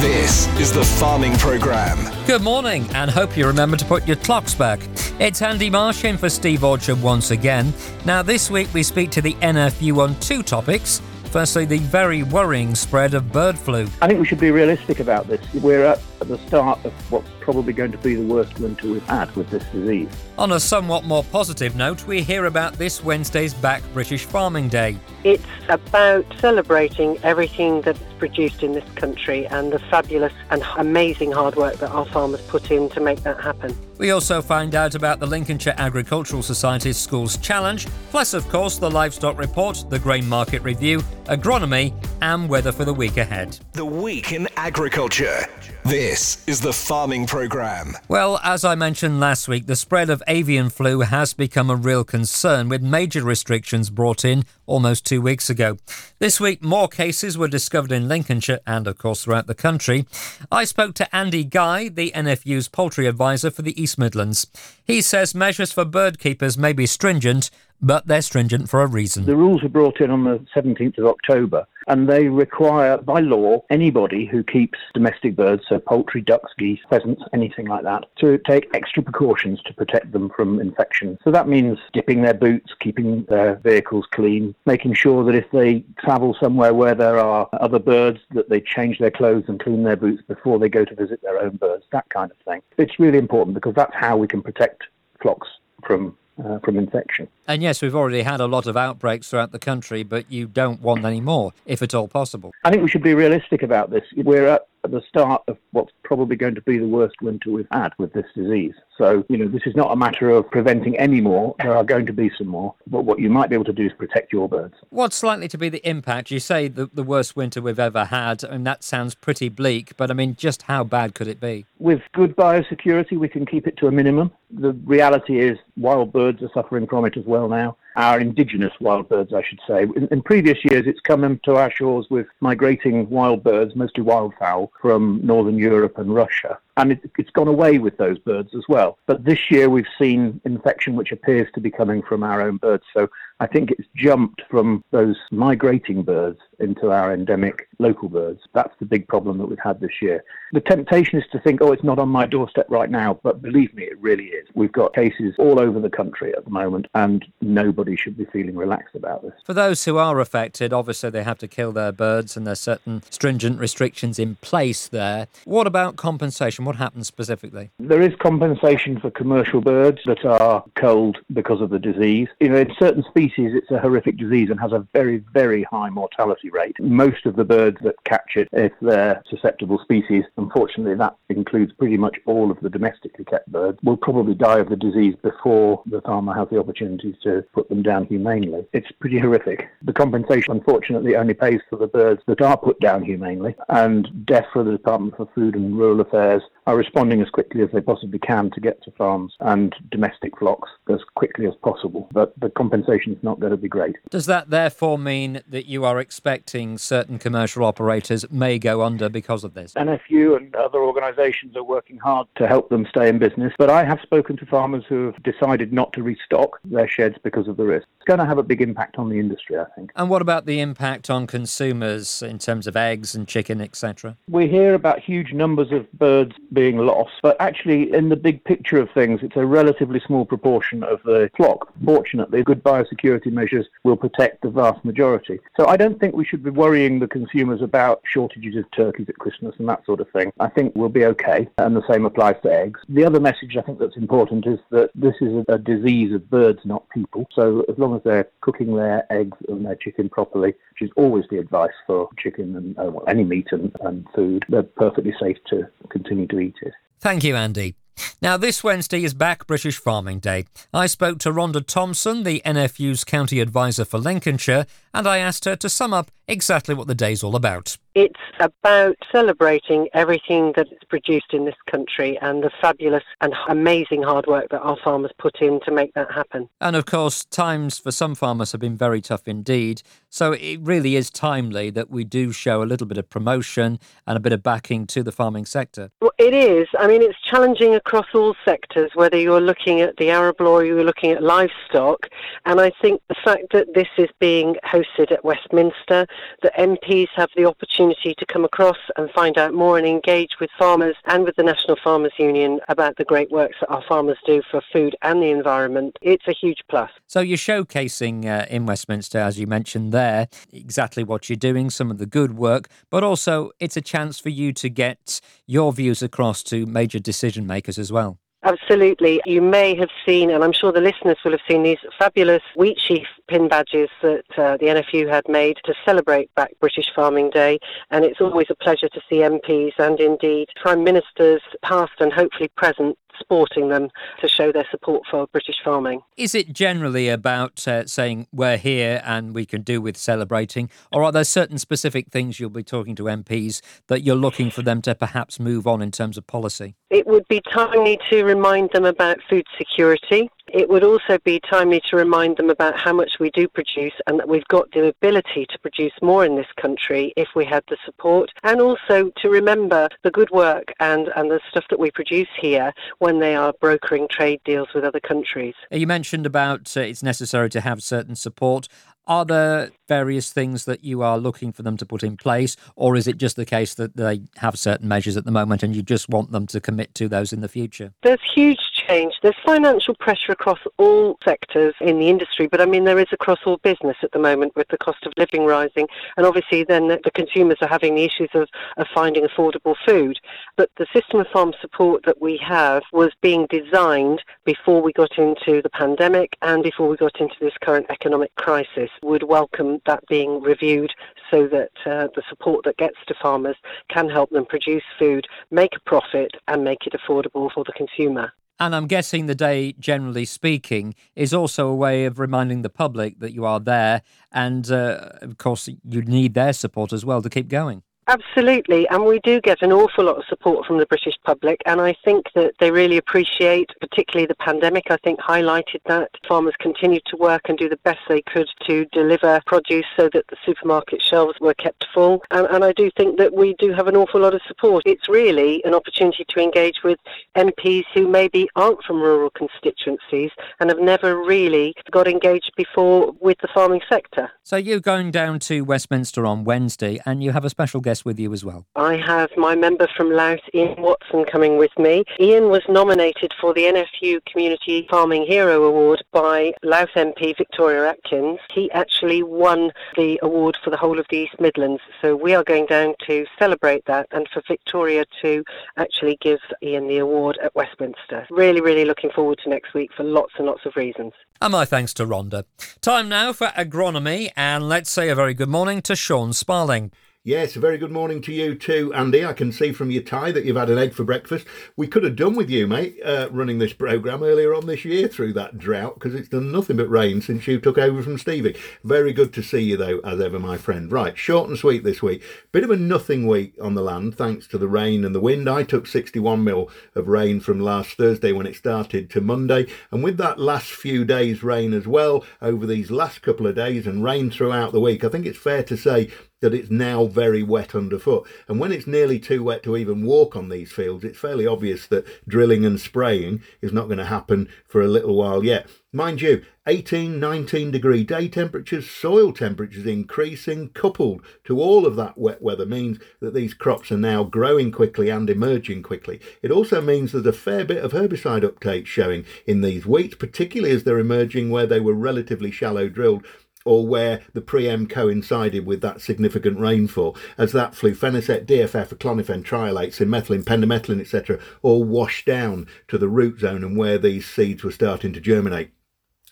This 0.00 0.46
is 0.60 0.72
the 0.72 0.84
Farming 0.84 1.36
Programme. 1.36 1.98
Good 2.26 2.42
morning, 2.42 2.86
and 2.94 3.10
hope 3.10 3.36
you 3.36 3.48
remember 3.48 3.76
to 3.76 3.84
put 3.84 4.06
your 4.06 4.16
clocks 4.18 4.54
back. 4.54 4.80
It's 5.18 5.42
Andy 5.42 5.68
Marsh 5.68 6.04
in 6.04 6.16
for 6.16 6.30
Steve 6.30 6.62
Orchard 6.62 7.02
once 7.02 7.32
again. 7.32 7.74
Now, 8.04 8.22
this 8.22 8.50
week 8.52 8.72
we 8.72 8.84
speak 8.84 9.10
to 9.10 9.20
the 9.20 9.34
NFU 9.34 9.98
on 9.98 10.18
two 10.20 10.44
topics. 10.44 11.02
Firstly, 11.24 11.64
the 11.64 11.78
very 11.78 12.22
worrying 12.22 12.76
spread 12.76 13.14
of 13.14 13.32
bird 13.32 13.58
flu. 13.58 13.88
I 14.00 14.06
think 14.06 14.20
we 14.20 14.26
should 14.26 14.40
be 14.40 14.52
realistic 14.52 15.00
about 15.00 15.26
this. 15.26 15.40
We're 15.54 15.84
at 15.84 16.00
the 16.24 16.38
start 16.46 16.84
of 16.84 16.92
what's 17.10 17.28
probably 17.40 17.72
going 17.72 17.92
to 17.92 17.98
be 17.98 18.14
the 18.14 18.24
worst 18.24 18.58
winter 18.58 18.88
we've 18.88 19.06
had 19.06 19.34
with 19.36 19.50
this 19.50 19.64
disease. 19.72 20.08
On 20.38 20.52
a 20.52 20.60
somewhat 20.60 21.04
more 21.04 21.24
positive 21.24 21.76
note, 21.76 22.06
we 22.06 22.22
hear 22.22 22.46
about 22.46 22.74
this 22.74 23.02
Wednesday's 23.04 23.54
Back 23.54 23.82
British 23.92 24.24
Farming 24.24 24.68
Day. 24.68 24.98
It's 25.24 25.44
about 25.68 26.26
celebrating 26.38 27.18
everything 27.22 27.80
that's 27.82 27.98
produced 28.18 28.62
in 28.62 28.72
this 28.72 28.88
country 28.94 29.46
and 29.46 29.72
the 29.72 29.78
fabulous 29.78 30.32
and 30.50 30.62
amazing 30.78 31.32
hard 31.32 31.56
work 31.56 31.76
that 31.76 31.90
our 31.90 32.06
farmers 32.06 32.40
put 32.42 32.70
in 32.70 32.88
to 32.90 33.00
make 33.00 33.22
that 33.22 33.40
happen. 33.40 33.76
We 33.98 34.10
also 34.10 34.42
find 34.42 34.74
out 34.74 34.94
about 34.94 35.20
the 35.20 35.26
Lincolnshire 35.26 35.74
Agricultural 35.78 36.42
Society's 36.42 36.98
Schools 36.98 37.38
Challenge, 37.38 37.86
plus, 38.10 38.34
of 38.34 38.48
course, 38.48 38.78
the 38.78 38.90
Livestock 38.90 39.38
Report, 39.38 39.84
the 39.88 39.98
Grain 39.98 40.28
Market 40.28 40.62
Review, 40.62 41.00
agronomy, 41.24 41.94
and 42.26 42.48
weather 42.48 42.72
for 42.72 42.84
the 42.84 42.92
week 42.92 43.16
ahead. 43.18 43.56
The 43.74 43.84
Week 43.84 44.32
in 44.32 44.48
Agriculture. 44.56 45.46
This 45.84 46.44
is 46.48 46.60
the 46.60 46.72
Farming 46.72 47.28
Programme. 47.28 47.96
Well, 48.08 48.40
as 48.42 48.64
I 48.64 48.74
mentioned 48.74 49.20
last 49.20 49.46
week, 49.46 49.66
the 49.66 49.76
spread 49.76 50.10
of 50.10 50.20
avian 50.26 50.68
flu 50.68 51.02
has 51.02 51.34
become 51.34 51.70
a 51.70 51.76
real 51.76 52.02
concern, 52.02 52.68
with 52.68 52.82
major 52.82 53.22
restrictions 53.22 53.90
brought 53.90 54.24
in 54.24 54.42
almost 54.66 55.06
two 55.06 55.22
weeks 55.22 55.48
ago. 55.48 55.76
This 56.18 56.40
week, 56.40 56.64
more 56.64 56.88
cases 56.88 57.38
were 57.38 57.46
discovered 57.46 57.92
in 57.92 58.08
Lincolnshire 58.08 58.58
and, 58.66 58.88
of 58.88 58.98
course, 58.98 59.22
throughout 59.22 59.46
the 59.46 59.54
country. 59.54 60.06
I 60.50 60.64
spoke 60.64 60.96
to 60.96 61.14
Andy 61.14 61.44
Guy, 61.44 61.88
the 61.88 62.10
NFU's 62.16 62.66
poultry 62.66 63.06
advisor 63.06 63.52
for 63.52 63.62
the 63.62 63.80
East 63.80 63.98
Midlands. 63.98 64.48
He 64.86 65.00
says 65.00 65.34
measures 65.34 65.72
for 65.72 65.84
bird 65.84 66.20
keepers 66.20 66.56
may 66.56 66.72
be 66.72 66.86
stringent, 66.86 67.50
but 67.82 68.06
they're 68.06 68.22
stringent 68.22 68.68
for 68.70 68.82
a 68.82 68.86
reason. 68.86 69.26
The 69.26 69.36
rules 69.36 69.62
were 69.62 69.68
brought 69.68 70.00
in 70.00 70.10
on 70.10 70.22
the 70.22 70.38
17th 70.54 70.96
of 70.98 71.06
October, 71.06 71.66
and 71.88 72.08
they 72.08 72.28
require, 72.28 72.96
by 72.98 73.20
law, 73.20 73.64
anybody 73.68 74.26
who 74.26 74.42
keeps 74.42 74.78
domestic 74.94 75.36
birds, 75.36 75.64
so 75.68 75.78
poultry, 75.78 76.20
ducks, 76.20 76.52
geese, 76.58 76.80
pheasants, 76.88 77.22
anything 77.32 77.66
like 77.66 77.82
that, 77.82 78.04
to 78.18 78.38
take 78.38 78.68
extra 78.74 79.02
precautions 79.02 79.60
to 79.62 79.74
protect 79.74 80.12
them 80.12 80.30
from 80.34 80.60
infection. 80.60 81.18
So 81.22 81.30
that 81.32 81.48
means 81.48 81.78
dipping 81.92 82.22
their 82.22 82.34
boots, 82.34 82.72
keeping 82.80 83.24
their 83.24 83.56
vehicles 83.56 84.06
clean, 84.12 84.54
making 84.66 84.94
sure 84.94 85.24
that 85.24 85.34
if 85.34 85.50
they 85.50 85.84
travel 85.98 86.36
somewhere 86.40 86.74
where 86.74 86.94
there 86.94 87.18
are 87.18 87.48
other 87.60 87.78
birds, 87.78 88.20
that 88.34 88.48
they 88.48 88.60
change 88.60 88.98
their 88.98 89.10
clothes 89.10 89.44
and 89.48 89.60
clean 89.60 89.82
their 89.82 89.96
boots 89.96 90.22
before 90.26 90.58
they 90.58 90.68
go 90.68 90.84
to 90.84 90.94
visit 90.94 91.20
their 91.22 91.40
own 91.40 91.56
birds, 91.56 91.84
that 91.92 92.08
kind 92.08 92.30
of 92.30 92.36
thing. 92.44 92.62
It's 92.78 92.98
really 92.98 93.18
important 93.18 93.54
because 93.54 93.74
that's 93.74 93.94
how 93.94 94.16
we 94.16 94.26
can 94.26 94.42
protect 94.42 94.75
flocks 95.20 95.48
from 95.86 96.16
uh, 96.44 96.58
from 96.58 96.76
infection. 96.76 97.28
And 97.48 97.62
yes, 97.62 97.80
we've 97.80 97.94
already 97.94 98.22
had 98.22 98.40
a 98.40 98.46
lot 98.46 98.66
of 98.66 98.76
outbreaks 98.76 99.30
throughout 99.30 99.52
the 99.52 99.58
country, 99.58 100.02
but 100.02 100.30
you 100.30 100.46
don't 100.46 100.82
want 100.82 101.04
any 101.04 101.20
more, 101.20 101.52
if 101.64 101.82
at 101.82 101.94
all 101.94 102.08
possible. 102.08 102.52
I 102.64 102.70
think 102.70 102.82
we 102.82 102.90
should 102.90 103.02
be 103.02 103.14
realistic 103.14 103.62
about 103.62 103.90
this. 103.90 104.04
We're 104.16 104.46
at 104.48 104.66
the 104.82 105.02
start 105.08 105.42
of 105.48 105.56
what's 105.72 105.92
probably 106.02 106.36
going 106.36 106.54
to 106.54 106.60
be 106.62 106.78
the 106.78 106.86
worst 106.86 107.16
winter 107.22 107.50
we've 107.50 107.66
had 107.70 107.92
with 107.98 108.12
this 108.12 108.26
disease. 108.34 108.74
So, 108.98 109.24
you 109.28 109.36
know, 109.36 109.48
this 109.48 109.62
is 109.66 109.76
not 109.76 109.92
a 109.92 109.96
matter 109.96 110.30
of 110.30 110.50
preventing 110.50 110.98
any 110.98 111.20
more. 111.20 111.54
There 111.58 111.76
are 111.76 111.84
going 111.84 112.06
to 112.06 112.12
be 112.12 112.30
some 112.38 112.48
more. 112.48 112.74
But 112.86 113.02
what 113.02 113.18
you 113.18 113.28
might 113.28 113.50
be 113.50 113.54
able 113.54 113.64
to 113.66 113.72
do 113.72 113.86
is 113.86 113.92
protect 113.92 114.32
your 114.32 114.48
birds. 114.48 114.74
What's 114.90 115.22
likely 115.22 115.48
to 115.48 115.58
be 115.58 115.68
the 115.68 115.86
impact? 115.88 116.30
You 116.30 116.40
say 116.40 116.68
the, 116.68 116.86
the 116.92 117.02
worst 117.02 117.36
winter 117.36 117.60
we've 117.60 117.78
ever 117.78 118.06
had, 118.06 118.42
and 118.42 118.66
that 118.66 118.82
sounds 118.82 119.14
pretty 119.14 119.48
bleak, 119.48 119.96
but 119.96 120.10
I 120.10 120.14
mean, 120.14 120.34
just 120.36 120.62
how 120.62 120.84
bad 120.84 121.14
could 121.14 121.28
it 121.28 121.40
be? 121.40 121.66
With 121.78 122.00
good 122.12 122.34
biosecurity, 122.36 123.18
we 123.18 123.28
can 123.28 123.44
keep 123.44 123.66
it 123.66 123.76
to 123.78 123.86
a 123.86 123.92
minimum. 123.92 124.30
The 124.50 124.72
reality 124.72 125.40
is 125.40 125.58
wild 125.76 126.12
birds 126.12 126.42
are 126.42 126.50
suffering 126.54 126.86
from 126.86 127.04
it 127.04 127.16
as 127.16 127.24
well 127.24 127.48
now 127.48 127.76
our 127.96 128.20
indigenous 128.20 128.72
wild 128.78 129.08
birds, 129.08 129.32
I 129.32 129.42
should 129.42 129.60
say. 129.66 129.84
In, 129.84 130.06
in, 130.10 130.22
previous 130.22 130.62
years, 130.64 130.86
it's 130.86 131.00
come 131.00 131.24
into 131.24 131.56
our 131.56 131.70
shores 131.70 132.06
with 132.10 132.26
migrating 132.40 133.08
wild 133.08 133.42
birds, 133.42 133.74
mostly 133.74 134.04
wildfowl, 134.04 134.68
from 134.80 135.20
northern 135.24 135.56
Europe 135.56 135.96
and 135.96 136.14
Russia. 136.14 136.58
And 136.76 136.92
it, 136.92 137.10
it's 137.18 137.30
gone 137.30 137.48
away 137.48 137.78
with 137.78 137.96
those 137.96 138.18
birds 138.18 138.50
as 138.54 138.64
well. 138.68 138.98
But 139.06 139.24
this 139.24 139.50
year, 139.50 139.70
we've 139.70 139.86
seen 139.98 140.40
infection 140.44 140.94
which 140.94 141.12
appears 141.12 141.48
to 141.54 141.60
be 141.60 141.70
coming 141.70 142.02
from 142.02 142.22
our 142.22 142.42
own 142.42 142.58
birds. 142.58 142.84
So 142.94 143.08
I 143.38 143.46
think 143.46 143.70
it's 143.70 143.88
jumped 143.94 144.42
from 144.50 144.82
those 144.92 145.16
migrating 145.30 146.02
birds 146.02 146.38
into 146.58 146.90
our 146.90 147.12
endemic 147.12 147.68
local 147.78 148.08
birds. 148.08 148.40
That's 148.54 148.72
the 148.78 148.86
big 148.86 149.06
problem 149.08 149.36
that 149.38 149.46
we've 149.46 149.58
had 149.62 149.80
this 149.80 150.00
year. 150.00 150.24
The 150.52 150.60
temptation 150.60 151.18
is 151.18 151.26
to 151.32 151.40
think, 151.40 151.60
oh, 151.60 151.72
it's 151.72 151.84
not 151.84 151.98
on 151.98 152.08
my 152.08 152.24
doorstep 152.24 152.66
right 152.70 152.88
now, 152.88 153.20
but 153.22 153.42
believe 153.42 153.74
me, 153.74 153.84
it 153.84 154.00
really 154.00 154.26
is. 154.26 154.48
We've 154.54 154.72
got 154.72 154.94
cases 154.94 155.34
all 155.38 155.60
over 155.60 155.80
the 155.80 155.90
country 155.90 156.32
at 156.34 156.44
the 156.44 156.50
moment, 156.50 156.86
and 156.94 157.26
nobody 157.42 157.94
should 157.94 158.16
be 158.16 158.24
feeling 158.26 158.56
relaxed 158.56 158.94
about 158.94 159.22
this. 159.22 159.34
For 159.44 159.52
those 159.52 159.84
who 159.84 159.98
are 159.98 160.18
affected, 160.18 160.72
obviously 160.72 161.10
they 161.10 161.24
have 161.24 161.38
to 161.38 161.48
kill 161.48 161.72
their 161.72 161.92
birds, 161.92 162.38
and 162.38 162.46
there's 162.46 162.60
certain 162.60 163.02
stringent 163.10 163.58
restrictions 163.58 164.18
in 164.18 164.36
place 164.36 164.88
there. 164.88 165.26
What 165.44 165.66
about 165.66 165.96
compensation? 165.96 166.64
What 166.64 166.76
happens 166.76 167.06
specifically? 167.06 167.70
There 167.78 168.00
is 168.00 168.14
compensation 168.18 168.98
for 168.98 169.10
commercial 169.10 169.60
birds 169.60 169.98
that 170.06 170.24
are 170.24 170.64
culled 170.74 171.18
because 171.34 171.60
of 171.60 171.68
the 171.68 171.78
disease. 171.78 172.28
You 172.40 172.48
know, 172.48 172.60
in 172.60 172.72
certain 172.78 173.02
species, 173.02 173.25
it's 173.36 173.70
a 173.70 173.78
horrific 173.78 174.16
disease 174.16 174.50
and 174.50 174.60
has 174.60 174.72
a 174.72 174.86
very, 174.92 175.18
very 175.32 175.62
high 175.64 175.90
mortality 175.90 176.50
rate. 176.50 176.76
Most 176.80 177.26
of 177.26 177.36
the 177.36 177.44
birds 177.44 177.78
that 177.82 178.02
catch 178.04 178.36
it, 178.36 178.48
if 178.52 178.72
they're 178.80 179.22
susceptible 179.28 179.78
species, 179.78 180.24
unfortunately, 180.36 180.94
that 180.94 181.16
includes 181.28 181.72
pretty 181.72 181.96
much 181.96 182.16
all 182.26 182.50
of 182.50 182.60
the 182.60 182.70
domestically 182.70 183.24
kept 183.24 183.50
birds, 183.50 183.78
will 183.82 183.96
probably 183.96 184.34
die 184.34 184.58
of 184.58 184.68
the 184.68 184.76
disease 184.76 185.14
before 185.22 185.82
the 185.86 186.00
farmer 186.02 186.34
has 186.34 186.48
the 186.50 186.58
opportunity 186.58 187.16
to 187.22 187.44
put 187.52 187.68
them 187.68 187.82
down 187.82 188.06
humanely. 188.06 188.66
It's 188.72 188.90
pretty 189.00 189.18
horrific. 189.18 189.68
The 189.82 189.92
compensation, 189.92 190.52
unfortunately, 190.52 191.16
only 191.16 191.34
pays 191.34 191.60
for 191.68 191.76
the 191.76 191.86
birds 191.86 192.22
that 192.26 192.40
are 192.40 192.56
put 192.56 192.78
down 192.80 193.04
humanely, 193.04 193.54
and 193.68 194.06
DEFRA 194.24 194.64
the 194.64 194.72
Department 194.72 195.16
for 195.16 195.28
Food 195.34 195.54
and 195.54 195.76
Rural 195.76 196.00
Affairs 196.00 196.42
are 196.66 196.76
responding 196.76 197.22
as 197.22 197.30
quickly 197.30 197.62
as 197.62 197.70
they 197.72 197.80
possibly 197.80 198.18
can 198.18 198.50
to 198.50 198.60
get 198.60 198.82
to 198.82 198.90
farms 198.92 199.34
and 199.40 199.74
domestic 199.90 200.36
flocks 200.38 200.68
as 200.88 201.00
quickly 201.14 201.46
as 201.46 201.54
possible. 201.62 202.08
But 202.12 202.32
the 202.40 202.50
compensation 202.50 203.15
is 203.16 203.22
not 203.22 203.40
going 203.40 203.50
to 203.50 203.56
be 203.56 203.68
great. 203.68 203.96
Does 204.10 204.26
that 204.26 204.50
therefore 204.50 204.98
mean 204.98 205.42
that 205.48 205.66
you 205.66 205.84
are 205.84 205.98
expecting 205.98 206.78
certain 206.78 207.18
commercial 207.18 207.64
operators 207.64 208.30
may 208.30 208.58
go 208.58 208.82
under 208.82 209.08
because 209.08 209.44
of 209.44 209.54
this? 209.54 209.72
NFU 209.74 210.36
and 210.36 210.54
other 210.54 210.78
organisations 210.78 211.56
are 211.56 211.64
working 211.64 211.98
hard 211.98 212.26
to 212.36 212.46
help 212.46 212.68
them 212.68 212.86
stay 212.88 213.08
in 213.08 213.18
business, 213.18 213.52
but 213.58 213.70
I 213.70 213.84
have 213.84 214.00
spoken 214.02 214.36
to 214.38 214.46
farmers 214.46 214.84
who 214.88 215.06
have 215.06 215.22
decided 215.22 215.72
not 215.72 215.92
to 215.94 216.02
restock 216.02 216.60
their 216.64 216.88
sheds 216.88 217.16
because 217.22 217.48
of 217.48 217.56
the 217.56 217.64
risk. 217.64 217.86
Going 218.06 218.20
to 218.20 218.26
have 218.26 218.38
a 218.38 218.42
big 218.42 218.62
impact 218.62 218.98
on 218.98 219.08
the 219.08 219.18
industry, 219.18 219.58
I 219.58 219.64
think. 219.74 219.90
And 219.96 220.08
what 220.08 220.22
about 220.22 220.46
the 220.46 220.60
impact 220.60 221.10
on 221.10 221.26
consumers 221.26 222.22
in 222.22 222.38
terms 222.38 222.68
of 222.68 222.76
eggs 222.76 223.16
and 223.16 223.26
chicken, 223.26 223.60
etc.? 223.60 224.16
We 224.28 224.46
hear 224.46 224.74
about 224.74 225.00
huge 225.00 225.32
numbers 225.32 225.72
of 225.72 225.90
birds 225.92 226.36
being 226.52 226.78
lost, 226.78 227.14
but 227.22 227.36
actually, 227.40 227.92
in 227.92 228.08
the 228.08 228.16
big 228.16 228.44
picture 228.44 228.78
of 228.78 228.88
things, 228.92 229.20
it's 229.22 229.36
a 229.36 229.44
relatively 229.44 230.00
small 230.06 230.24
proportion 230.24 230.84
of 230.84 231.02
the 231.04 231.28
flock. 231.36 231.72
Fortunately, 231.84 232.44
good 232.44 232.62
biosecurity 232.62 233.32
measures 233.32 233.66
will 233.82 233.96
protect 233.96 234.42
the 234.42 234.50
vast 234.50 234.84
majority. 234.84 235.40
So 235.58 235.66
I 235.66 235.76
don't 235.76 235.98
think 235.98 236.14
we 236.14 236.24
should 236.24 236.44
be 236.44 236.50
worrying 236.50 237.00
the 237.00 237.08
consumers 237.08 237.60
about 237.60 238.02
shortages 238.04 238.56
of 238.56 238.70
turkeys 238.70 239.08
at 239.08 239.18
Christmas 239.18 239.56
and 239.58 239.68
that 239.68 239.84
sort 239.84 240.00
of 240.00 240.08
thing. 240.10 240.32
I 240.38 240.48
think 240.48 240.74
we'll 240.76 240.88
be 240.88 241.06
okay, 241.06 241.48
and 241.58 241.74
the 241.74 241.86
same 241.90 242.04
applies 242.06 242.36
to 242.44 242.52
eggs. 242.52 242.80
The 242.88 243.04
other 243.04 243.18
message 243.18 243.56
I 243.56 243.62
think 243.62 243.80
that's 243.80 243.96
important 243.96 244.46
is 244.46 244.60
that 244.70 244.90
this 244.94 245.14
is 245.20 245.44
a, 245.48 245.54
a 245.54 245.58
disease 245.58 246.14
of 246.14 246.30
birds, 246.30 246.60
not 246.64 246.88
people. 246.90 247.26
So 247.34 247.64
as 247.68 247.76
long 247.78 247.95
as 247.95 247.95
they're 248.04 248.28
cooking 248.40 248.76
their 248.76 249.10
eggs 249.12 249.38
and 249.48 249.64
their 249.64 249.76
chicken 249.76 250.08
properly, 250.08 250.48
which 250.48 250.82
is 250.82 250.90
always 250.96 251.24
the 251.30 251.38
advice 251.38 251.70
for 251.86 252.08
chicken 252.18 252.56
and 252.56 252.78
uh, 252.78 252.90
well, 252.90 253.04
any 253.08 253.24
meat 253.24 253.48
and, 253.52 253.74
and 253.80 254.06
food, 254.14 254.44
they're 254.48 254.62
perfectly 254.62 255.14
safe 255.20 255.36
to 255.50 255.68
continue 255.88 256.26
to 256.28 256.38
eat 256.38 256.56
it. 256.62 256.72
Thank 257.00 257.24
you, 257.24 257.36
Andy. 257.36 257.76
Now, 258.20 258.36
this 258.36 258.62
Wednesday 258.62 259.04
is 259.04 259.14
Back 259.14 259.46
British 259.46 259.78
Farming 259.78 260.20
Day. 260.20 260.44
I 260.72 260.86
spoke 260.86 261.18
to 261.20 261.30
Rhonda 261.30 261.64
Thompson, 261.64 262.22
the 262.22 262.42
NFU's 262.44 263.04
county 263.04 263.40
advisor 263.40 263.84
for 263.84 263.98
Lincolnshire, 263.98 264.66
and 264.96 265.06
I 265.06 265.18
asked 265.18 265.44
her 265.44 265.56
to 265.56 265.68
sum 265.68 265.92
up 265.92 266.10
exactly 266.26 266.74
what 266.74 266.88
the 266.88 266.94
day's 266.94 267.22
all 267.22 267.36
about. 267.36 267.76
It's 267.94 268.20
about 268.40 268.96
celebrating 269.10 269.88
everything 269.94 270.52
that 270.56 270.66
is 270.70 270.78
produced 270.88 271.32
in 271.32 271.46
this 271.46 271.54
country 271.70 272.18
and 272.20 272.42
the 272.42 272.50
fabulous 272.60 273.04
and 273.20 273.32
amazing 273.48 274.02
hard 274.02 274.26
work 274.26 274.48
that 274.50 274.60
our 274.60 274.76
farmers 274.84 275.12
put 275.18 275.40
in 275.40 275.60
to 275.64 275.70
make 275.70 275.94
that 275.94 276.12
happen. 276.12 276.48
And 276.60 276.76
of 276.76 276.84
course, 276.84 277.24
times 277.24 277.78
for 277.78 277.92
some 277.92 278.14
farmers 278.14 278.52
have 278.52 278.60
been 278.60 278.76
very 278.76 279.00
tough 279.00 279.26
indeed. 279.26 279.82
So 280.10 280.32
it 280.32 280.60
really 280.60 280.96
is 280.96 281.10
timely 281.10 281.70
that 281.70 281.88
we 281.88 282.04
do 282.04 282.32
show 282.32 282.62
a 282.62 282.64
little 282.64 282.86
bit 282.86 282.98
of 282.98 283.08
promotion 283.08 283.78
and 284.06 284.16
a 284.16 284.20
bit 284.20 284.32
of 284.32 284.42
backing 284.42 284.86
to 284.88 285.02
the 285.02 285.12
farming 285.12 285.46
sector. 285.46 285.90
Well, 286.02 286.12
it 286.18 286.34
is. 286.34 286.68
I 286.78 286.86
mean, 286.86 287.02
it's 287.02 287.20
challenging 287.22 287.74
across 287.74 288.06
all 288.14 288.34
sectors, 288.44 288.90
whether 288.94 289.16
you're 289.16 289.40
looking 289.40 289.80
at 289.80 289.96
the 289.96 290.10
arable 290.10 290.48
or 290.48 290.64
you're 290.64 290.84
looking 290.84 291.12
at 291.12 291.22
livestock. 291.22 292.08
And 292.44 292.60
I 292.60 292.72
think 292.82 293.00
the 293.08 293.16
fact 293.24 293.52
that 293.52 293.72
this 293.74 293.88
is 293.96 294.08
being 294.20 294.56
hosted 294.64 294.85
at 294.98 295.24
Westminster, 295.24 296.06
that 296.42 296.54
MPs 296.54 297.08
have 297.14 297.30
the 297.36 297.44
opportunity 297.44 298.14
to 298.18 298.26
come 298.26 298.44
across 298.44 298.78
and 298.96 299.10
find 299.10 299.38
out 299.38 299.54
more 299.54 299.78
and 299.78 299.86
engage 299.86 300.32
with 300.40 300.50
farmers 300.58 300.96
and 301.06 301.24
with 301.24 301.36
the 301.36 301.42
National 301.42 301.76
Farmers 301.82 302.12
Union 302.18 302.60
about 302.68 302.96
the 302.96 303.04
great 303.04 303.30
works 303.30 303.56
that 303.60 303.68
our 303.68 303.82
farmers 303.88 304.18
do 304.26 304.42
for 304.50 304.62
food 304.72 304.96
and 305.02 305.22
the 305.22 305.30
environment, 305.30 305.96
it's 306.02 306.26
a 306.26 306.32
huge 306.32 306.60
plus. 306.68 306.90
So 307.06 307.20
you're 307.20 307.36
showcasing 307.36 308.26
uh, 308.26 308.46
in 308.48 308.66
Westminster, 308.66 309.18
as 309.18 309.38
you 309.38 309.46
mentioned 309.46 309.92
there, 309.92 310.28
exactly 310.52 311.04
what 311.04 311.28
you're 311.28 311.36
doing, 311.36 311.70
some 311.70 311.90
of 311.90 311.98
the 311.98 312.06
good 312.06 312.36
work, 312.36 312.68
but 312.90 313.04
also 313.04 313.50
it's 313.60 313.76
a 313.76 313.80
chance 313.80 314.18
for 314.18 314.30
you 314.30 314.52
to 314.54 314.68
get 314.68 315.20
your 315.46 315.72
views 315.72 316.02
across 316.02 316.42
to 316.44 316.66
major 316.66 316.98
decision 316.98 317.46
makers 317.46 317.78
as 317.78 317.92
well. 317.92 318.18
Absolutely. 318.46 319.20
You 319.26 319.42
may 319.42 319.74
have 319.74 319.88
seen, 320.06 320.30
and 320.30 320.44
I'm 320.44 320.52
sure 320.52 320.70
the 320.70 320.80
listeners 320.80 321.16
will 321.24 321.32
have 321.32 321.40
seen 321.48 321.64
these 321.64 321.80
fabulous 321.98 322.42
wheat 322.54 322.78
sheaf 322.78 323.06
pin 323.26 323.48
badges 323.48 323.90
that 324.02 324.24
uh, 324.38 324.56
the 324.58 324.66
NFU 324.66 325.10
had 325.10 325.24
made 325.28 325.56
to 325.64 325.74
celebrate 325.84 326.32
back 326.36 326.52
British 326.60 326.86
Farming 326.94 327.30
Day. 327.30 327.58
And 327.90 328.04
it's 328.04 328.20
always 328.20 328.46
a 328.48 328.54
pleasure 328.54 328.88
to 328.88 329.00
see 329.10 329.16
MPs 329.16 329.72
and 329.78 329.98
indeed 329.98 330.46
Prime 330.62 330.84
Ministers, 330.84 331.42
past 331.62 331.94
and 331.98 332.12
hopefully 332.12 332.48
present, 332.56 332.96
sporting 333.18 333.68
them 333.68 333.88
to 334.20 334.28
show 334.28 334.52
their 334.52 334.66
support 334.70 335.04
for 335.10 335.26
British 335.28 335.56
farming. 335.64 336.00
Is 336.16 336.34
it 336.34 336.52
generally 336.52 337.08
about 337.08 337.66
uh, 337.66 337.86
saying 337.86 338.26
we're 338.32 338.56
here 338.56 339.02
and 339.04 339.34
we 339.34 339.46
can 339.46 339.62
do 339.62 339.80
with 339.80 339.96
celebrating, 339.96 340.70
or 340.92 341.02
are 341.02 341.12
there 341.12 341.24
certain 341.24 341.58
specific 341.58 342.08
things 342.08 342.38
you'll 342.40 342.50
be 342.50 342.62
talking 342.62 342.94
to 342.96 343.04
MPs 343.04 343.60
that 343.88 344.02
you're 344.02 344.16
looking 344.16 344.50
for 344.50 344.62
them 344.62 344.82
to 344.82 344.94
perhaps 344.94 345.38
move 345.38 345.66
on 345.66 345.82
in 345.82 345.90
terms 345.90 346.16
of 346.16 346.26
policy? 346.26 346.74
It 346.90 347.06
would 347.06 347.26
be 347.28 347.42
timely 347.52 347.98
to 348.10 348.24
remind 348.24 348.70
them 348.72 348.84
about 348.84 349.18
food 349.28 349.46
security. 349.58 350.30
It 350.52 350.68
would 350.68 350.84
also 350.84 351.18
be 351.24 351.40
timely 351.40 351.80
to 351.88 351.96
remind 351.96 352.36
them 352.36 352.50
about 352.50 352.78
how 352.78 352.92
much 352.92 353.18
we 353.18 353.30
do 353.30 353.48
produce 353.48 353.94
and 354.06 354.18
that 354.18 354.28
we've 354.28 354.46
got 354.48 354.70
the 354.72 354.88
ability 354.88 355.46
to 355.50 355.58
produce 355.58 355.92
more 356.02 356.24
in 356.24 356.36
this 356.36 356.46
country 356.60 357.12
if 357.16 357.28
we 357.34 357.44
had 357.44 357.64
the 357.68 357.76
support. 357.84 358.30
And 358.42 358.60
also 358.60 359.10
to 359.22 359.28
remember 359.28 359.88
the 360.02 360.10
good 360.10 360.30
work 360.30 360.72
and, 360.80 361.08
and 361.16 361.30
the 361.30 361.40
stuff 361.50 361.64
that 361.70 361.80
we 361.80 361.90
produce 361.90 362.28
here 362.40 362.72
when 362.98 363.20
they 363.20 363.34
are 363.34 363.52
brokering 363.60 364.08
trade 364.08 364.40
deals 364.44 364.68
with 364.74 364.84
other 364.84 365.00
countries. 365.00 365.54
You 365.70 365.86
mentioned 365.86 366.26
about 366.26 366.76
uh, 366.76 366.80
it's 366.80 367.02
necessary 367.02 367.50
to 367.50 367.60
have 367.60 367.82
certain 367.82 368.14
support. 368.16 368.68
Are 369.08 369.24
there 369.24 369.70
various 369.86 370.32
things 370.32 370.64
that 370.64 370.82
you 370.82 371.00
are 371.02 371.16
looking 371.16 371.52
for 371.52 371.62
them 371.62 371.76
to 371.76 371.86
put 371.86 372.02
in 372.02 372.16
place, 372.16 372.56
or 372.74 372.96
is 372.96 373.06
it 373.06 373.18
just 373.18 373.36
the 373.36 373.44
case 373.44 373.74
that 373.74 373.96
they 373.96 374.22
have 374.38 374.58
certain 374.58 374.88
measures 374.88 375.16
at 375.16 375.24
the 375.24 375.30
moment 375.30 375.62
and 375.62 375.76
you 375.76 375.82
just 375.82 376.08
want 376.08 376.32
them 376.32 376.46
to 376.48 376.60
commit 376.60 376.92
to 376.96 377.08
those 377.08 377.32
in 377.32 377.40
the 377.40 377.48
future? 377.48 377.92
There's 378.02 378.18
huge 378.34 378.58
change. 378.86 379.14
There's 379.22 379.36
financial 379.44 379.94
pressure 379.94 380.32
across 380.32 380.58
all 380.78 381.18
sectors 381.24 381.74
in 381.80 381.98
the 381.98 382.08
industry, 382.08 382.46
but 382.46 382.60
I 382.60 382.66
mean, 382.66 382.84
there 382.84 382.98
is 382.98 383.06
across 383.12 383.38
all 383.46 383.58
business 383.58 383.96
at 384.02 384.12
the 384.12 384.18
moment 384.18 384.54
with 384.56 384.68
the 384.68 384.78
cost 384.78 385.04
of 385.06 385.12
living 385.16 385.44
rising, 385.44 385.86
and 386.16 386.26
obviously 386.26 386.64
then 386.64 386.88
the 386.88 387.10
consumers 387.14 387.58
are 387.60 387.68
having 387.68 387.94
the 387.94 388.04
issues 388.04 388.30
of, 388.34 388.48
of 388.76 388.86
finding 388.94 389.26
affordable 389.26 389.74
food. 389.86 390.18
But 390.56 390.70
the 390.76 390.86
system 390.92 391.20
of 391.20 391.26
farm 391.28 391.52
support 391.60 392.04
that 392.06 392.20
we 392.20 392.40
have 392.46 392.82
was 392.92 393.12
being 393.20 393.46
designed 393.50 394.22
before 394.44 394.82
we 394.82 394.92
got 394.92 395.18
into 395.18 395.62
the 395.62 395.70
pandemic 395.70 396.36
and 396.42 396.62
before 396.62 396.88
we 396.88 396.96
got 396.96 397.20
into 397.20 397.36
this 397.40 397.54
current 397.62 397.86
economic 397.90 398.34
crisis 398.36 398.90
would 399.02 399.22
welcome 399.22 399.80
that 399.86 400.04
being 400.08 400.40
reviewed 400.40 400.92
so 401.30 401.46
that 401.48 401.70
uh, 401.84 402.08
the 402.14 402.22
support 402.28 402.64
that 402.64 402.76
gets 402.76 402.96
to 403.06 403.14
farmers 403.20 403.56
can 403.88 404.08
help 404.08 404.30
them 404.30 404.46
produce 404.46 404.84
food, 404.98 405.26
make 405.50 405.74
a 405.76 405.80
profit, 405.80 406.32
and 406.48 406.64
make 406.64 406.86
it 406.86 406.94
affordable 406.94 407.50
for 407.52 407.64
the 407.64 407.72
consumer. 407.72 408.32
And 408.58 408.74
I'm 408.74 408.86
guessing 408.86 409.26
the 409.26 409.34
day, 409.34 409.72
generally 409.78 410.24
speaking, 410.24 410.94
is 411.14 411.34
also 411.34 411.68
a 411.68 411.74
way 411.74 412.06
of 412.06 412.18
reminding 412.18 412.62
the 412.62 412.70
public 412.70 413.18
that 413.20 413.32
you 413.32 413.44
are 413.44 413.60
there. 413.60 414.02
And 414.32 414.70
uh, 414.70 415.10
of 415.20 415.36
course, 415.36 415.68
you 415.68 416.02
need 416.02 416.34
their 416.34 416.54
support 416.54 416.92
as 416.92 417.04
well 417.04 417.20
to 417.20 417.28
keep 417.28 417.48
going. 417.48 417.82
Absolutely, 418.08 418.86
and 418.88 419.04
we 419.04 419.18
do 419.24 419.40
get 419.40 419.62
an 419.62 419.72
awful 419.72 420.04
lot 420.04 420.16
of 420.16 420.24
support 420.28 420.64
from 420.64 420.78
the 420.78 420.86
British 420.86 421.14
public, 421.24 421.60
and 421.66 421.80
I 421.80 421.96
think 422.04 422.26
that 422.36 422.54
they 422.60 422.70
really 422.70 422.96
appreciate, 422.98 423.70
particularly 423.80 424.26
the 424.26 424.36
pandemic, 424.36 424.84
I 424.90 424.96
think 424.98 425.18
highlighted 425.18 425.80
that. 425.86 426.10
Farmers 426.28 426.54
continued 426.60 427.02
to 427.06 427.16
work 427.16 427.42
and 427.48 427.58
do 427.58 427.68
the 427.68 427.78
best 427.78 427.98
they 428.08 428.22
could 428.22 428.48
to 428.68 428.84
deliver 428.92 429.40
produce 429.46 429.86
so 429.96 430.08
that 430.12 430.24
the 430.28 430.36
supermarket 430.46 431.02
shelves 431.02 431.34
were 431.40 431.54
kept 431.54 431.84
full, 431.92 432.22
and, 432.30 432.46
and 432.46 432.64
I 432.64 432.72
do 432.72 432.92
think 432.96 433.18
that 433.18 433.34
we 433.34 433.56
do 433.58 433.72
have 433.72 433.88
an 433.88 433.96
awful 433.96 434.20
lot 434.20 434.34
of 434.34 434.40
support. 434.46 434.84
It's 434.86 435.08
really 435.08 435.60
an 435.64 435.74
opportunity 435.74 436.24
to 436.28 436.40
engage 436.40 436.84
with 436.84 437.00
MPs 437.36 437.86
who 437.92 438.06
maybe 438.06 438.48
aren't 438.54 438.84
from 438.84 439.00
rural 439.00 439.30
constituencies 439.30 440.30
and 440.60 440.70
have 440.70 440.78
never 440.78 441.16
really 441.16 441.74
got 441.90 442.06
engaged 442.06 442.52
before 442.56 443.16
with 443.20 443.38
the 443.42 443.48
farming 443.52 443.80
sector. 443.88 444.30
So 444.44 444.54
you're 444.56 444.78
going 444.78 445.10
down 445.10 445.40
to 445.40 445.62
Westminster 445.62 446.24
on 446.24 446.44
Wednesday, 446.44 447.00
and 447.04 447.20
you 447.20 447.32
have 447.32 447.44
a 447.44 447.50
special 447.50 447.80
guest 447.80 447.95
with 448.04 448.18
you 448.18 448.32
as 448.32 448.44
well. 448.44 448.66
I 448.76 448.96
have 448.96 449.30
my 449.36 449.54
member 449.54 449.88
from 449.96 450.10
Louth, 450.10 450.40
Ian 450.54 450.80
Watson, 450.80 451.24
coming 451.24 451.58
with 451.58 451.76
me. 451.78 452.04
Ian 452.20 452.48
was 452.48 452.62
nominated 452.68 453.32
for 453.40 453.54
the 453.54 453.62
NFU 453.62 454.24
Community 454.26 454.86
Farming 454.90 455.24
Hero 455.26 455.64
Award 455.64 456.02
by 456.12 456.52
Louth 456.62 456.90
MP 456.96 457.36
Victoria 457.36 457.90
Atkins. 457.90 458.38
He 458.52 458.70
actually 458.72 459.22
won 459.22 459.72
the 459.96 460.18
award 460.22 460.56
for 460.62 460.70
the 460.70 460.76
whole 460.76 460.98
of 460.98 461.06
the 461.10 461.18
East 461.18 461.40
Midlands. 461.40 461.82
So 462.02 462.16
we 462.16 462.34
are 462.34 462.44
going 462.44 462.66
down 462.66 462.94
to 463.06 463.26
celebrate 463.38 463.84
that 463.86 464.06
and 464.10 464.28
for 464.32 464.42
Victoria 464.46 465.04
to 465.22 465.44
actually 465.76 466.18
give 466.20 466.40
Ian 466.62 466.88
the 466.88 466.98
award 466.98 467.38
at 467.42 467.54
Westminster. 467.54 468.26
Really, 468.30 468.60
really 468.60 468.84
looking 468.84 469.10
forward 469.10 469.38
to 469.44 469.50
next 469.50 469.74
week 469.74 469.90
for 469.96 470.04
lots 470.04 470.32
and 470.38 470.46
lots 470.46 470.66
of 470.66 470.76
reasons. 470.76 471.12
And 471.40 471.52
my 471.52 471.64
thanks 471.64 471.92
to 471.94 472.06
Rhonda. 472.06 472.44
Time 472.80 473.08
now 473.08 473.32
for 473.32 473.48
agronomy, 473.48 474.30
and 474.36 474.68
let's 474.68 474.90
say 474.90 475.08
a 475.10 475.14
very 475.14 475.34
good 475.34 475.48
morning 475.48 475.82
to 475.82 475.94
Sean 475.94 476.32
Sparling. 476.32 476.90
Yes, 477.26 477.56
a 477.56 477.58
very 477.58 477.76
good 477.76 477.90
morning 477.90 478.22
to 478.22 478.32
you 478.32 478.54
too, 478.54 478.94
Andy. 478.94 479.26
I 479.26 479.32
can 479.32 479.50
see 479.50 479.72
from 479.72 479.90
your 479.90 480.04
tie 480.04 480.30
that 480.30 480.44
you've 480.44 480.54
had 480.54 480.70
an 480.70 480.78
egg 480.78 480.94
for 480.94 481.02
breakfast. 481.02 481.44
We 481.74 481.88
could 481.88 482.04
have 482.04 482.14
done 482.14 482.36
with 482.36 482.48
you, 482.48 482.68
mate, 482.68 483.00
uh, 483.04 483.28
running 483.32 483.58
this 483.58 483.72
programme 483.72 484.22
earlier 484.22 484.54
on 484.54 484.66
this 484.66 484.84
year 484.84 485.08
through 485.08 485.32
that 485.32 485.58
drought 485.58 485.94
because 485.94 486.14
it's 486.14 486.28
done 486.28 486.52
nothing 486.52 486.76
but 486.76 486.88
rain 486.88 487.20
since 487.20 487.48
you 487.48 487.58
took 487.58 487.78
over 487.78 488.00
from 488.00 488.16
Stevie. 488.16 488.54
Very 488.84 489.12
good 489.12 489.32
to 489.32 489.42
see 489.42 489.58
you, 489.58 489.76
though, 489.76 489.98
as 490.04 490.20
ever, 490.20 490.38
my 490.38 490.56
friend. 490.56 490.92
Right, 490.92 491.18
short 491.18 491.48
and 491.48 491.58
sweet 491.58 491.82
this 491.82 492.00
week. 492.00 492.22
Bit 492.52 492.62
of 492.62 492.70
a 492.70 492.76
nothing 492.76 493.26
week 493.26 493.54
on 493.60 493.74
the 493.74 493.82
land 493.82 494.14
thanks 494.16 494.46
to 494.46 494.56
the 494.56 494.68
rain 494.68 495.04
and 495.04 495.12
the 495.12 495.18
wind. 495.18 495.50
I 495.50 495.64
took 495.64 495.88
61 495.88 496.44
mil 496.44 496.70
of 496.94 497.08
rain 497.08 497.40
from 497.40 497.58
last 497.58 497.96
Thursday 497.96 498.30
when 498.30 498.46
it 498.46 498.54
started 498.54 499.10
to 499.10 499.20
Monday, 499.20 499.66
and 499.90 500.04
with 500.04 500.16
that 500.18 500.38
last 500.38 500.70
few 500.70 501.04
days' 501.04 501.42
rain 501.42 501.74
as 501.74 501.88
well 501.88 502.24
over 502.40 502.66
these 502.66 502.92
last 502.92 503.20
couple 503.20 503.48
of 503.48 503.56
days 503.56 503.84
and 503.84 504.04
rain 504.04 504.30
throughout 504.30 504.70
the 504.70 504.80
week, 504.80 505.02
I 505.02 505.08
think 505.08 505.26
it's 505.26 505.36
fair 505.36 505.64
to 505.64 505.76
say 505.76 506.08
that 506.40 506.54
it's 506.54 506.70
now 506.70 507.06
very 507.06 507.42
wet 507.42 507.74
underfoot. 507.74 508.26
And 508.48 508.60
when 508.60 508.72
it's 508.72 508.86
nearly 508.86 509.18
too 509.18 509.42
wet 509.42 509.62
to 509.64 509.76
even 509.76 510.04
walk 510.04 510.36
on 510.36 510.48
these 510.48 510.72
fields, 510.72 511.04
it's 511.04 511.18
fairly 511.18 511.46
obvious 511.46 511.86
that 511.86 512.06
drilling 512.28 512.64
and 512.64 512.80
spraying 512.80 513.42
is 513.60 513.72
not 513.72 513.86
going 513.86 513.98
to 513.98 514.04
happen 514.04 514.48
for 514.66 514.82
a 514.82 514.88
little 514.88 515.16
while 515.16 515.42
yet. 515.42 515.68
Mind 515.92 516.20
you, 516.20 516.44
18, 516.66 517.18
19 517.18 517.70
degree 517.70 518.04
day 518.04 518.28
temperatures, 518.28 518.90
soil 518.90 519.32
temperatures 519.32 519.86
increasing, 519.86 520.68
coupled 520.70 521.22
to 521.44 521.58
all 521.58 521.86
of 521.86 521.96
that 521.96 522.18
wet 522.18 522.42
weather 522.42 522.66
means 522.66 522.98
that 523.20 523.32
these 523.32 523.54
crops 523.54 523.90
are 523.90 523.96
now 523.96 524.22
growing 524.22 524.70
quickly 524.70 525.08
and 525.08 525.30
emerging 525.30 525.82
quickly. 525.82 526.20
It 526.42 526.50
also 526.50 526.82
means 526.82 527.12
there's 527.12 527.24
a 527.24 527.32
fair 527.32 527.64
bit 527.64 527.82
of 527.82 527.92
herbicide 527.92 528.44
uptake 528.44 528.86
showing 528.86 529.24
in 529.46 529.62
these 529.62 529.84
wheats, 529.84 530.16
particularly 530.16 530.74
as 530.74 530.84
they're 530.84 530.98
emerging 530.98 531.48
where 531.48 531.66
they 531.66 531.80
were 531.80 531.94
relatively 531.94 532.50
shallow 532.50 532.88
drilled 532.90 533.24
or 533.66 533.86
where 533.86 534.22
the 534.32 534.40
pre-em 534.40 534.86
coincided 534.86 535.66
with 535.66 535.80
that 535.82 536.00
significant 536.00 536.58
rainfall, 536.58 537.16
as 537.36 537.52
that 537.52 537.72
flufenacet, 537.72 538.46
DFF, 538.46 538.94
aclonifen, 538.94 539.44
tri-allates, 539.44 539.98
methylene, 539.98 540.44
pendimethalin, 540.44 541.00
etc., 541.00 541.38
all 541.62 541.84
washed 541.84 542.24
down 542.26 542.66
to 542.88 542.96
the 542.96 543.08
root 543.08 543.40
zone 543.40 543.62
and 543.62 543.76
where 543.76 543.98
these 543.98 544.26
seeds 544.26 544.64
were 544.64 544.70
starting 544.70 545.12
to 545.12 545.20
germinate. 545.20 545.70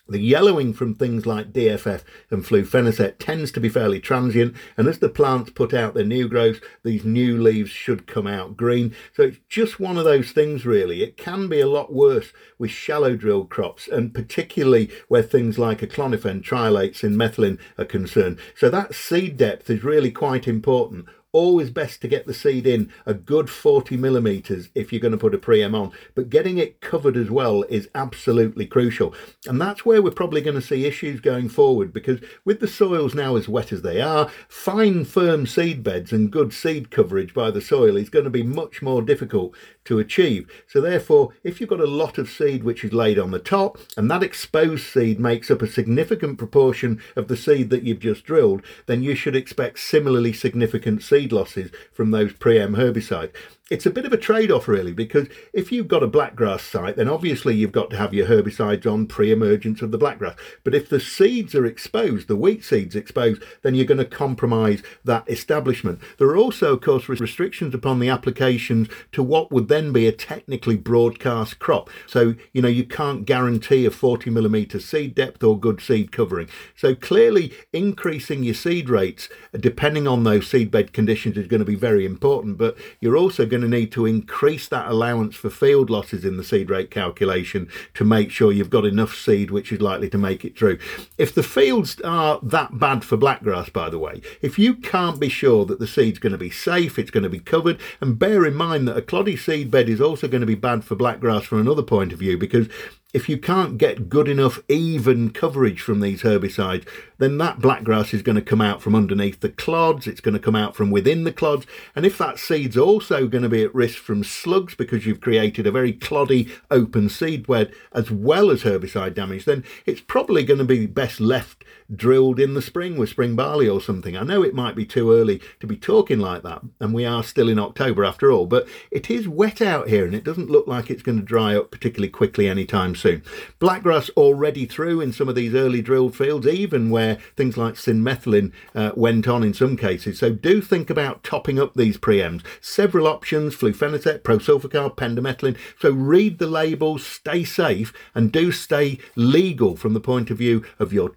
The 0.07 0.19
yellowing 0.19 0.73
from 0.73 0.93
things 0.93 1.25
like 1.25 1.51
DFF 1.51 2.03
and 2.29 2.43
flufenacet 2.43 3.15
tends 3.17 3.51
to 3.51 3.59
be 3.59 3.69
fairly 3.69 3.99
transient, 3.99 4.55
and 4.77 4.87
as 4.87 4.99
the 4.99 5.09
plants 5.09 5.49
put 5.49 5.73
out 5.73 5.95
their 5.95 6.05
new 6.05 6.27
growths, 6.27 6.61
these 6.83 7.03
new 7.03 7.41
leaves 7.41 7.71
should 7.71 8.05
come 8.05 8.27
out 8.27 8.55
green. 8.55 8.95
So 9.13 9.23
it's 9.23 9.39
just 9.49 9.79
one 9.79 9.97
of 9.97 10.03
those 10.03 10.31
things, 10.31 10.63
really. 10.63 11.01
It 11.01 11.17
can 11.17 11.47
be 11.47 11.59
a 11.59 11.67
lot 11.67 11.91
worse 11.91 12.31
with 12.59 12.69
shallow 12.69 13.15
drilled 13.15 13.49
crops, 13.49 13.87
and 13.87 14.13
particularly 14.13 14.91
where 15.07 15.23
things 15.23 15.57
like 15.57 15.79
aclonifen, 15.79 16.43
tri-allates, 16.43 17.03
and 17.03 17.15
methylene 17.15 17.59
are 17.79 17.85
concerned. 17.85 18.37
So 18.55 18.69
that 18.69 18.93
seed 18.93 19.37
depth 19.37 19.71
is 19.71 19.83
really 19.83 20.11
quite 20.11 20.47
important 20.47 21.05
always 21.35 21.69
best 21.69 22.01
to 22.01 22.07
get 22.07 22.25
the 22.25 22.33
seed 22.33 22.65
in 22.65 22.89
a 23.05 23.13
good 23.13 23.49
40 23.49 23.97
millimeters 23.97 24.69
if 24.73 24.93
you're 24.93 25.01
going 25.01 25.11
to 25.11 25.17
put 25.17 25.35
a 25.35 25.37
pre-em 25.37 25.75
on. 25.75 25.91
But 26.15 26.29
getting 26.29 26.57
it 26.57 26.79
covered 26.79 27.17
as 27.17 27.29
well 27.29 27.63
is 27.63 27.89
absolutely 27.93 28.65
crucial. 28.65 29.13
And 29.45 29.59
that's 29.59 29.85
where 29.85 30.01
we're 30.01 30.11
probably 30.11 30.39
going 30.39 30.55
to 30.55 30.65
see 30.65 30.85
issues 30.85 31.19
going 31.19 31.49
forward 31.49 31.91
because 31.91 32.21
with 32.45 32.61
the 32.61 32.69
soils 32.69 33.13
now 33.13 33.35
as 33.35 33.49
wet 33.49 33.73
as 33.73 33.81
they 33.81 33.99
are 33.99 34.29
fine 34.47 35.03
firm 35.03 35.45
seed 35.45 35.83
beds 35.83 36.13
and 36.13 36.31
good 36.31 36.53
seed 36.53 36.89
coverage 36.89 37.33
by 37.33 37.51
the 37.51 37.59
soil 37.59 37.97
is 37.97 38.09
going 38.09 38.23
to 38.23 38.31
be 38.31 38.43
much 38.43 38.81
more 38.81 39.01
difficult 39.01 39.53
to 39.85 39.99
achieve. 39.99 40.49
So 40.67 40.81
therefore 40.81 41.33
if 41.43 41.59
you've 41.59 41.69
got 41.69 41.79
a 41.79 41.85
lot 41.85 42.17
of 42.17 42.29
seed 42.29 42.63
which 42.63 42.83
is 42.83 42.93
laid 42.93 43.17
on 43.17 43.31
the 43.31 43.39
top 43.39 43.77
and 43.97 44.09
that 44.11 44.23
exposed 44.23 44.85
seed 44.85 45.19
makes 45.19 45.49
up 45.49 45.61
a 45.61 45.67
significant 45.67 46.37
proportion 46.37 47.01
of 47.15 47.27
the 47.27 47.37
seed 47.37 47.69
that 47.69 47.83
you've 47.83 47.99
just 47.99 48.25
drilled 48.25 48.61
then 48.85 49.03
you 49.03 49.15
should 49.15 49.35
expect 49.35 49.79
similarly 49.79 50.33
significant 50.33 51.01
seed 51.03 51.31
losses 51.31 51.71
from 51.91 52.11
those 52.11 52.33
pre-em 52.33 52.75
herbicides 52.75 53.31
it's 53.71 53.85
a 53.85 53.91
bit 53.91 54.05
of 54.05 54.13
a 54.13 54.17
trade-off 54.17 54.67
really 54.67 54.93
because 54.93 55.27
if 55.51 55.71
you've 55.71 55.87
got 55.87 56.03
a 56.03 56.07
blackgrass 56.07 56.59
site 56.59 56.95
then 56.95 57.07
obviously 57.07 57.55
you've 57.55 57.71
got 57.71 57.89
to 57.89 57.97
have 57.97 58.13
your 58.13 58.27
herbicides 58.27 58.91
on 58.91 59.07
pre-emergence 59.07 59.81
of 59.81 59.91
the 59.91 59.97
blackgrass 59.97 60.37
but 60.63 60.75
if 60.75 60.87
the 60.89 60.99
seeds 60.99 61.55
are 61.55 61.65
exposed 61.65 62.27
the 62.27 62.35
wheat 62.35 62.63
seeds 62.63 62.95
exposed 62.95 63.41
then 63.63 63.73
you're 63.73 63.85
going 63.85 63.97
to 63.97 64.05
compromise 64.05 64.83
that 65.03 65.27
establishment. 65.29 65.99
There 66.17 66.27
are 66.27 66.37
also 66.37 66.73
of 66.73 66.81
course 66.81 67.09
restrictions 67.09 67.73
upon 67.73 67.99
the 67.99 68.09
applications 68.09 68.87
to 69.11 69.23
what 69.23 69.51
would 69.51 69.67
then 69.67 69.91
be 69.91 70.07
a 70.07 70.11
technically 70.11 70.77
broadcast 70.77 71.59
crop. 71.59 71.89
So 72.07 72.35
you 72.53 72.61
know 72.61 72.67
you 72.67 72.85
can't 72.85 73.25
guarantee 73.25 73.85
a 73.85 73.91
40 73.91 74.29
millimeter 74.29 74.79
seed 74.79 75.15
depth 75.15 75.43
or 75.43 75.59
good 75.59 75.81
seed 75.81 76.11
covering. 76.11 76.49
So 76.75 76.95
clearly 76.95 77.53
increasing 77.73 78.43
your 78.43 78.53
seed 78.53 78.89
rates 78.89 79.29
depending 79.59 80.07
on 80.07 80.23
those 80.23 80.49
seedbed 80.49 80.93
conditions 80.93 81.37
is 81.37 81.47
going 81.47 81.59
to 81.59 81.65
be 81.65 81.75
very 81.75 82.05
important 82.05 82.57
but 82.57 82.77
you're 82.99 83.17
also 83.17 83.45
going 83.55 83.71
to 83.71 83.77
need 83.77 83.91
to 83.93 84.05
increase 84.05 84.67
that 84.67 84.87
allowance 84.87 85.33
for 85.33 85.49
field 85.49 85.89
losses 85.89 86.25
in 86.25 86.35
the 86.35 86.43
seed 86.43 86.69
rate 86.69 86.91
calculation 86.91 87.69
to 87.93 88.03
make 88.03 88.29
sure 88.29 88.51
you've 88.51 88.69
got 88.69 88.85
enough 88.85 89.15
seed 89.15 89.49
which 89.49 89.71
is 89.71 89.79
likely 89.79 90.09
to 90.09 90.17
make 90.17 90.43
it 90.43 90.57
through. 90.57 90.77
If 91.17 91.33
the 91.33 91.41
fields 91.41 92.01
are 92.01 92.37
that 92.43 92.77
bad 92.77 93.05
for 93.05 93.17
blackgrass, 93.17 93.71
by 93.71 93.89
the 93.89 93.97
way, 93.97 94.21
if 94.41 94.59
you 94.59 94.75
can't 94.75 95.21
be 95.21 95.29
sure 95.29 95.63
that 95.65 95.79
the 95.79 95.87
seed's 95.87 96.19
going 96.19 96.33
to 96.33 96.37
be 96.37 96.49
safe, 96.49 96.99
it's 96.99 97.11
going 97.11 97.23
to 97.23 97.29
be 97.29 97.39
covered, 97.39 97.79
and 98.01 98.19
bear 98.19 98.45
in 98.45 98.55
mind 98.55 98.89
that 98.89 98.97
a 98.97 99.01
cloddy 99.01 99.39
seed 99.39 99.71
bed 99.71 99.87
is 99.87 100.01
also 100.01 100.27
going 100.27 100.41
to 100.41 100.47
be 100.47 100.55
bad 100.55 100.83
for 100.83 100.97
blackgrass 100.97 101.43
from 101.43 101.61
another 101.61 101.83
point 101.83 102.11
of 102.11 102.19
view 102.19 102.37
because 102.37 102.67
if 103.15 103.29
you 103.29 103.37
can't 103.37 103.77
get 103.77 104.09
good 104.09 104.27
enough 104.27 104.59
even 104.67 105.29
coverage 105.29 105.79
from 105.79 106.01
these 106.01 106.23
herbicides, 106.23 106.85
then 107.17 107.37
that 107.37 107.59
blackgrass 107.59 108.13
is 108.13 108.21
going 108.21 108.35
to 108.35 108.41
come 108.41 108.59
out 108.59 108.81
from 108.81 108.93
underneath 108.93 109.39
the 109.39 109.47
clods, 109.47 110.05
it's 110.05 110.19
going 110.19 110.33
to 110.33 110.39
come 110.39 110.53
out 110.53 110.75
from 110.75 110.91
within 110.91 111.23
the 111.23 111.31
clods, 111.31 111.65
and 111.95 112.05
if 112.05 112.17
that 112.17 112.37
seed's 112.37 112.75
also 112.75 113.25
going 113.25 113.41
to 113.41 113.47
be 113.47 113.63
at 113.63 113.73
risk 113.73 113.99
from 113.99 114.21
slugs 114.21 114.75
because 114.75 115.05
you've 115.05 115.21
created 115.21 115.65
a 115.65 115.71
very 115.71 115.93
cloddy 115.93 116.51
open 116.69 117.07
seed 117.07 117.47
bed 117.47 117.73
as 117.93 118.11
well 118.11 118.51
as 118.51 118.63
herbicide 118.63 119.13
damage, 119.13 119.45
then 119.45 119.63
it's 119.85 120.01
probably 120.01 120.43
going 120.43 120.59
to 120.59 120.65
be 120.65 120.85
best 120.85 121.21
left 121.21 121.63
drilled 121.93 122.39
in 122.39 122.53
the 122.53 122.61
spring 122.61 122.97
with 122.97 123.09
spring 123.09 123.35
barley 123.35 123.67
or 123.67 123.81
something. 123.81 124.17
I 124.17 124.23
know 124.23 124.43
it 124.43 124.55
might 124.55 124.75
be 124.75 124.85
too 124.85 125.11
early 125.11 125.41
to 125.59 125.67
be 125.67 125.77
talking 125.77 126.19
like 126.19 126.43
that, 126.43 126.61
and 126.79 126.93
we 126.93 127.05
are 127.05 127.23
still 127.23 127.49
in 127.49 127.59
October 127.59 128.03
after 128.03 128.31
all, 128.31 128.45
but 128.45 128.67
it 128.91 129.09
is 129.11 129.27
wet 129.27 129.61
out 129.61 129.87
here 129.87 130.05
and 130.05 130.15
it 130.15 130.23
doesn't 130.23 130.49
look 130.49 130.67
like 130.67 130.89
it's 130.89 131.03
going 131.03 131.19
to 131.19 131.23
dry 131.23 131.55
up 131.55 131.71
particularly 131.71 132.09
quickly 132.09 132.47
anytime 132.47 132.95
soon. 132.95 133.21
Blackgrass 133.59 134.09
already 134.11 134.65
through 134.65 135.01
in 135.01 135.13
some 135.13 135.29
of 135.29 135.35
these 135.35 135.53
early 135.53 135.81
drilled 135.81 136.15
fields, 136.15 136.47
even 136.47 136.89
where 136.89 137.17
things 137.35 137.57
like 137.57 137.75
cinmethylin 137.75 138.51
uh, 138.73 138.91
went 138.95 139.27
on 139.27 139.43
in 139.43 139.53
some 139.53 139.77
cases. 139.77 140.19
So 140.19 140.31
do 140.31 140.61
think 140.61 140.89
about 140.89 141.23
topping 141.23 141.59
up 141.59 141.75
these 141.75 141.97
preems. 141.97 142.43
Several 142.61 143.07
options, 143.07 143.55
flufenacet, 143.55 144.21
prosulfocarb, 144.21 144.95
pendimethalin. 144.95 145.57
So 145.79 145.91
read 145.91 146.39
the 146.39 146.47
labels, 146.47 147.05
stay 147.05 147.43
safe, 147.43 147.93
and 148.13 148.31
do 148.31 148.51
stay 148.51 148.99
legal 149.15 149.75
from 149.75 149.93
the 149.93 149.99
point 149.99 150.31
of 150.31 150.37
view 150.37 150.63
of 150.79 150.93
your 150.93 151.09